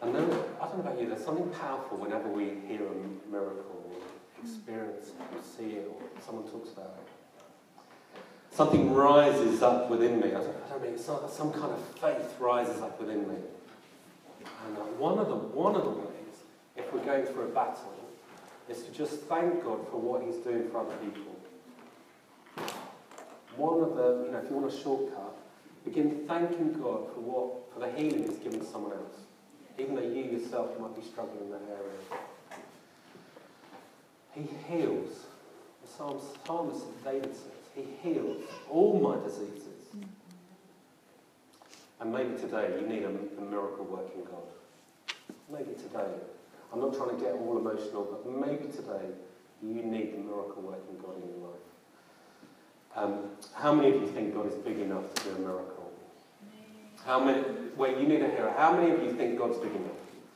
And 0.01 0.15
then, 0.15 0.23
I 0.59 0.65
don't 0.65 0.77
know 0.77 0.91
about 0.91 0.99
you, 0.99 1.07
there's 1.07 1.23
something 1.23 1.49
powerful 1.49 1.97
whenever 1.97 2.27
we 2.27 2.45
hear 2.67 2.81
a 2.81 3.31
miracle, 3.31 3.90
experience 4.43 5.09
it, 5.09 5.35
or 5.35 5.41
see 5.41 5.75
it, 5.75 5.87
or 5.89 6.21
someone 6.25 6.49
talks 6.49 6.71
about 6.71 6.97
it. 6.97 7.11
Something 8.53 8.93
rises 8.93 9.61
up 9.61 9.89
within 9.89 10.19
me. 10.19 10.27
I 10.27 10.31
don't, 10.31 10.55
I 10.65 10.69
don't 10.69 10.81
mean, 10.83 10.93
it's 10.93 11.07
not, 11.07 11.31
some 11.31 11.51
kind 11.51 11.71
of 11.71 11.81
faith 11.99 12.35
rises 12.39 12.81
up 12.81 12.99
within 12.99 13.27
me. 13.27 13.35
And 14.67 14.77
uh, 14.77 14.81
one, 14.99 15.17
of 15.19 15.27
the, 15.27 15.35
one 15.35 15.75
of 15.75 15.83
the 15.83 15.89
ways, 15.89 16.43
if 16.75 16.91
we're 16.93 17.03
going 17.05 17.25
through 17.25 17.43
a 17.43 17.47
battle, 17.47 17.93
is 18.69 18.83
to 18.83 18.91
just 18.91 19.21
thank 19.21 19.63
God 19.63 19.87
for 19.89 19.97
what 19.99 20.21
He's 20.23 20.35
doing 20.37 20.69
for 20.69 20.79
other 20.79 20.95
people. 20.97 21.35
One 23.55 23.81
of 23.81 23.95
the, 23.95 24.25
you 24.25 24.31
know, 24.31 24.39
if 24.43 24.49
you 24.49 24.55
want 24.57 24.71
a 24.71 24.75
shortcut, 24.75 25.37
begin 25.83 26.25
thanking 26.27 26.73
God 26.73 27.07
for 27.13 27.19
what, 27.19 27.73
for 27.73 27.79
the 27.79 27.91
healing 27.91 28.27
He's 28.27 28.37
given 28.37 28.59
to 28.59 28.65
someone 28.65 28.93
else, 28.93 29.15
even 29.77 29.95
though 29.95 30.01
you 30.01 30.23
yourself 30.23 30.77
might 30.79 30.95
be 30.95 31.01
struggling 31.01 31.45
in 31.45 31.51
that 31.51 31.61
area. 31.69 32.21
He 34.33 34.47
heals. 34.67 35.25
The 35.81 35.87
Psalms, 35.87 36.23
psalmist 36.45 36.85
David 37.03 37.35
says, 37.35 37.51
He 37.75 37.85
heals 38.01 38.43
all 38.69 38.99
my 38.99 39.23
diseases. 39.23 39.67
And 41.99 42.11
maybe 42.11 42.35
today 42.37 42.73
you 42.79 42.87
need 42.87 43.03
a, 43.03 43.09
a 43.09 43.45
miracle 43.45 43.85
working 43.85 44.23
God. 44.23 45.15
Maybe 45.51 45.73
today. 45.73 46.09
I'm 46.73 46.79
not 46.79 46.95
trying 46.95 47.09
to 47.09 47.23
get 47.23 47.33
all 47.33 47.57
emotional, 47.57 48.07
but 48.09 48.31
maybe 48.31 48.71
today 48.71 49.05
you 49.61 49.83
need 49.83 50.13
the 50.13 50.17
miracle 50.17 50.61
working 50.61 50.97
God 51.01 51.21
in 51.21 51.29
your 51.29 51.49
life. 51.49 51.61
Um, 52.95 53.29
how 53.53 53.73
many 53.73 53.95
of 53.95 54.01
you 54.01 54.07
think 54.07 54.33
God 54.33 54.47
is 54.47 54.55
big 54.55 54.79
enough 54.79 55.13
to 55.13 55.23
do 55.23 55.35
a 55.35 55.39
miracle? 55.39 55.91
How 57.05 57.19
many? 57.23 57.43
Wait, 57.75 57.97
you 57.97 58.07
need 58.07 58.21
a 58.21 58.29
hero. 58.29 58.53
How 58.57 58.75
many 58.75 58.91
of 58.91 59.03
you 59.03 59.11
think 59.13 59.37
God's 59.37 59.57
big 59.57 59.71
enough? 59.71 59.91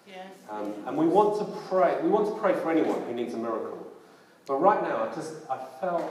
Yes. 0.08 0.28
Um, 0.50 0.74
and 0.86 0.98
we 0.98 1.06
want 1.08 1.38
to 1.40 1.46
pray. 1.68 2.00
We 2.02 2.10
want 2.10 2.28
to 2.28 2.40
pray 2.40 2.54
for 2.54 2.72
anyone 2.72 3.02
who 3.04 3.14
needs 3.14 3.34
a 3.34 3.38
miracle. 3.38 3.85
But 4.46 4.62
right 4.62 4.82
now, 4.84 5.10
I 5.10 5.16
just 5.16 5.34
I 5.50 5.58
felt 5.80 6.04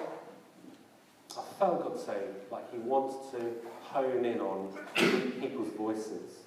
I 1.39 1.43
felt 1.59 1.83
God 1.83 2.01
saying 2.01 2.35
like 2.51 2.71
He 2.73 2.79
wants 2.79 3.31
to 3.33 3.53
hone 3.83 4.25
in 4.25 4.41
on 4.41 4.77
people's 5.41 5.73
voices, 5.77 6.39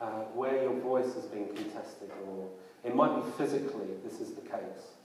uh, 0.00 0.24
where 0.34 0.62
your 0.62 0.74
voice 0.80 1.12
has 1.14 1.24
been 1.26 1.48
contested, 1.48 2.10
or 2.26 2.48
it 2.82 2.94
might 2.94 3.14
be 3.14 3.30
physically. 3.32 3.86
This 4.04 4.20
is 4.20 4.32
the 4.32 4.40
case. 4.40 4.96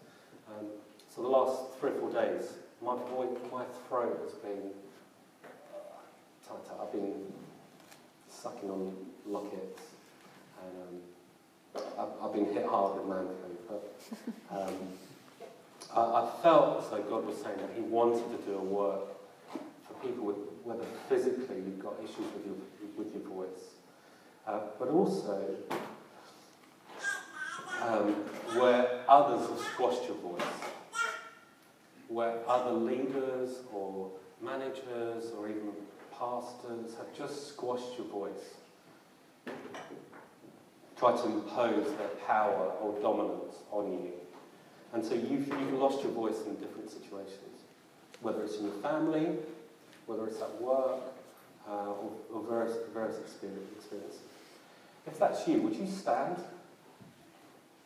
Um, 0.47 0.67
so 1.13 1.21
the 1.21 1.27
last 1.27 1.77
three 1.79 1.91
or 1.91 1.99
four 1.99 2.13
days, 2.13 2.53
my 2.81 2.95
voice, 2.95 3.29
my 3.51 3.65
throat 3.89 4.19
has 4.23 4.33
been 4.35 4.71
tight. 6.47 6.79
I've 6.81 6.91
been 6.93 7.33
sucking 8.29 8.69
on 8.69 8.95
Lockets, 9.25 9.81
and 10.63 11.01
um, 11.75 11.83
I've, 11.99 12.25
I've 12.25 12.33
been 12.33 12.45
hit 12.53 12.65
hard 12.65 12.97
with 12.97 13.09
man 13.09 13.27
flu. 13.27 13.79
But 14.49 14.57
um, 14.57 14.73
I, 15.95 16.01
I 16.01 16.29
felt 16.41 16.83
as 16.83 16.89
though 16.89 17.01
God 17.03 17.25
was 17.25 17.37
saying 17.37 17.57
that 17.57 17.69
He 17.75 17.81
wanted 17.81 18.23
to 18.31 18.45
do 18.45 18.57
a 18.57 18.63
work 18.63 19.01
for 19.51 19.93
people 20.05 20.25
with 20.25 20.37
whether 20.63 20.83
physically 21.07 21.57
you've 21.57 21.81
got 21.81 21.93
issues 22.03 22.17
with 22.33 22.45
your 22.45 22.55
with 22.97 23.13
your 23.13 23.23
voice, 23.23 23.75
uh, 24.47 24.59
but 24.79 24.89
also 24.89 25.55
um, 27.81 28.13
where 28.59 29.01
others 29.07 29.47
have 29.49 29.59
squashed 29.59 30.03
your 30.07 30.17
voice, 30.17 30.47
where 32.07 32.37
other 32.47 32.71
leaders 32.71 33.59
or 33.71 34.11
managers 34.41 35.31
or 35.37 35.49
even 35.49 35.71
pastors 36.17 36.95
have 36.97 37.15
just 37.15 37.47
squashed 37.47 37.97
your 37.97 38.07
voice, 38.07 38.55
try 40.97 41.15
to 41.15 41.25
impose 41.25 41.85
their 41.97 42.09
power 42.25 42.71
or 42.81 42.99
dominance 43.01 43.55
on 43.71 43.91
you. 43.91 44.11
And 44.93 45.05
so 45.05 45.13
you've, 45.13 45.47
you've 45.47 45.73
lost 45.73 46.03
your 46.03 46.11
voice 46.11 46.37
in 46.45 46.55
different 46.55 46.89
situations, 46.89 47.61
whether 48.21 48.43
it's 48.43 48.57
in 48.57 48.65
your 48.65 48.75
family, 48.75 49.27
whether 50.05 50.25
it's 50.27 50.41
at 50.41 50.61
work, 50.61 51.01
uh, 51.69 51.71
or, 51.71 52.11
or 52.33 52.43
various, 52.43 52.77
various 52.93 53.19
experience- 53.19 53.69
experiences. 53.77 54.21
If 55.05 55.19
that's 55.19 55.47
you, 55.47 55.61
would 55.61 55.75
you 55.75 55.87
stand? 55.87 56.37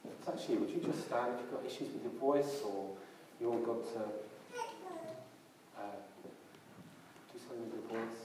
If 0.06 0.26
that's 0.26 0.48
you, 0.50 0.58
would 0.60 0.70
you 0.70 0.82
just 0.82 1.06
stand 1.08 1.34
if 1.34 1.42
you've 1.42 1.52
got 1.52 1.66
issues 1.66 1.94
with 1.94 2.04
your 2.04 2.14
voice 2.20 2.62
or 2.66 2.90
you 3.40 3.50
want 3.50 3.66
got 3.66 3.84
to 3.94 4.00
uh, 5.80 5.98
do 7.34 7.40
something 7.40 7.72
with 7.72 7.92
your 7.92 8.00
voice? 8.00 8.18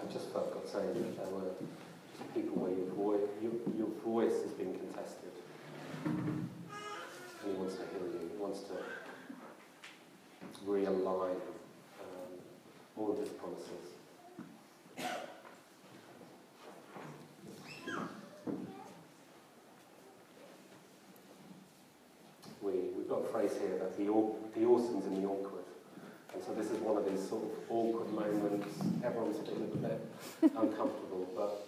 I 0.00 0.12
just 0.12 0.32
felt 0.32 0.52
God 0.52 0.68
saying 0.68 0.94
that 0.94 1.16
there 1.18 1.28
were 1.28 1.52
just 2.18 2.34
people 2.34 2.56
where 2.56 2.72
your 2.72 2.90
voice, 2.94 3.28
your, 3.42 3.52
your 3.76 3.88
voice 4.04 4.42
has 4.42 4.52
been 4.52 4.72
contested. 4.74 5.30
And 6.04 6.48
He 7.46 7.52
wants 7.52 7.76
to 7.76 7.82
heal 7.82 8.06
you. 8.10 8.30
He 8.32 8.36
wants 8.40 8.60
to 8.62 8.74
realign 10.66 11.36
um, 12.00 12.30
all 12.96 13.12
of 13.12 13.18
His 13.18 13.28
promises. 13.28 13.68
We, 22.62 22.72
we've 22.96 23.08
got 23.08 23.19
a 23.19 23.19
phrase 23.32 23.52
here 23.60 23.78
that 23.78 23.96
the, 23.96 24.04
the 24.04 24.66
awesome's 24.66 25.06
in 25.06 25.22
the 25.22 25.28
awkward. 25.28 25.64
And 26.34 26.42
so 26.42 26.54
this 26.54 26.70
is 26.70 26.78
one 26.78 26.96
of 26.96 27.04
these 27.10 27.28
sort 27.28 27.44
of 27.44 27.50
awkward 27.68 28.12
moments. 28.12 28.68
Everyone's 29.04 29.38
a 29.38 29.42
bit 29.42 30.00
uncomfortable, 30.42 31.26
but 31.34 31.66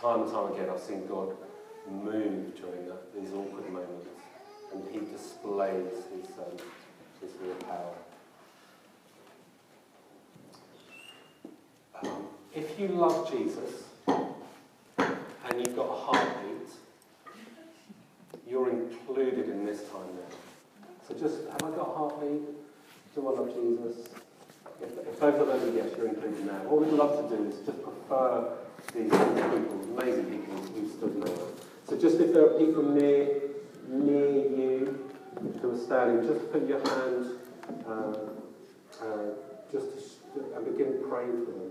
time 0.00 0.22
and 0.22 0.30
time 0.30 0.52
again 0.52 0.68
I've 0.70 0.80
seen 0.80 1.06
God 1.06 1.34
move 1.90 2.54
during 2.56 2.86
that, 2.88 3.14
these 3.14 3.32
awkward 3.32 3.70
moments, 3.72 4.08
and 4.72 4.84
he 4.90 5.00
displays 5.10 5.92
his, 6.14 6.30
um, 6.38 6.56
his 7.20 7.30
real 7.42 7.54
power. 7.54 7.94
Um, 12.02 12.26
if 12.54 12.78
you 12.78 12.88
love 12.88 13.30
Jesus 13.30 13.84
and 14.06 15.56
you've 15.56 15.74
got 15.74 15.86
a 15.86 15.94
heartbeat, 15.94 16.17
you're 18.48 18.70
included 18.70 19.48
in 19.48 19.64
this 19.64 19.82
time 19.90 20.08
now. 20.14 20.36
So 21.06 21.14
just, 21.14 21.48
have 21.50 21.62
I 21.62 21.76
got 21.76 21.88
a 21.88 21.94
heartbeat? 21.96 22.42
Do 23.14 23.28
I 23.28 23.30
love 23.32 23.52
Jesus? 23.54 24.08
If, 24.80 24.90
if 24.98 25.20
both 25.20 25.34
of 25.40 25.46
those 25.48 25.62
are 25.62 25.76
yes, 25.76 25.90
you're 25.96 26.08
included 26.08 26.46
now. 26.46 26.62
What 26.64 26.80
we'd 26.82 26.92
love 26.92 27.28
to 27.28 27.36
do 27.36 27.48
is 27.48 27.56
just 27.66 27.82
prefer 27.82 28.56
these 28.94 29.10
people, 29.10 29.98
amazing 29.98 30.26
people 30.26 30.56
who 30.56 30.88
stood 30.88 31.16
now. 31.16 31.34
So 31.88 31.98
just 31.98 32.20
if 32.20 32.32
there 32.32 32.44
are 32.46 32.58
people 32.58 32.82
near, 32.82 33.40
near 33.88 34.30
you 34.30 35.10
who 35.60 35.72
are 35.72 35.78
standing, 35.78 36.26
just 36.26 36.52
put 36.52 36.68
your 36.68 36.80
hand, 36.80 37.26
uh, 37.86 38.14
uh, 39.02 39.30
just 39.72 39.86
to, 40.34 40.44
and 40.56 40.64
begin 40.64 41.02
praying 41.08 41.44
for 41.44 41.52
them. 41.52 41.70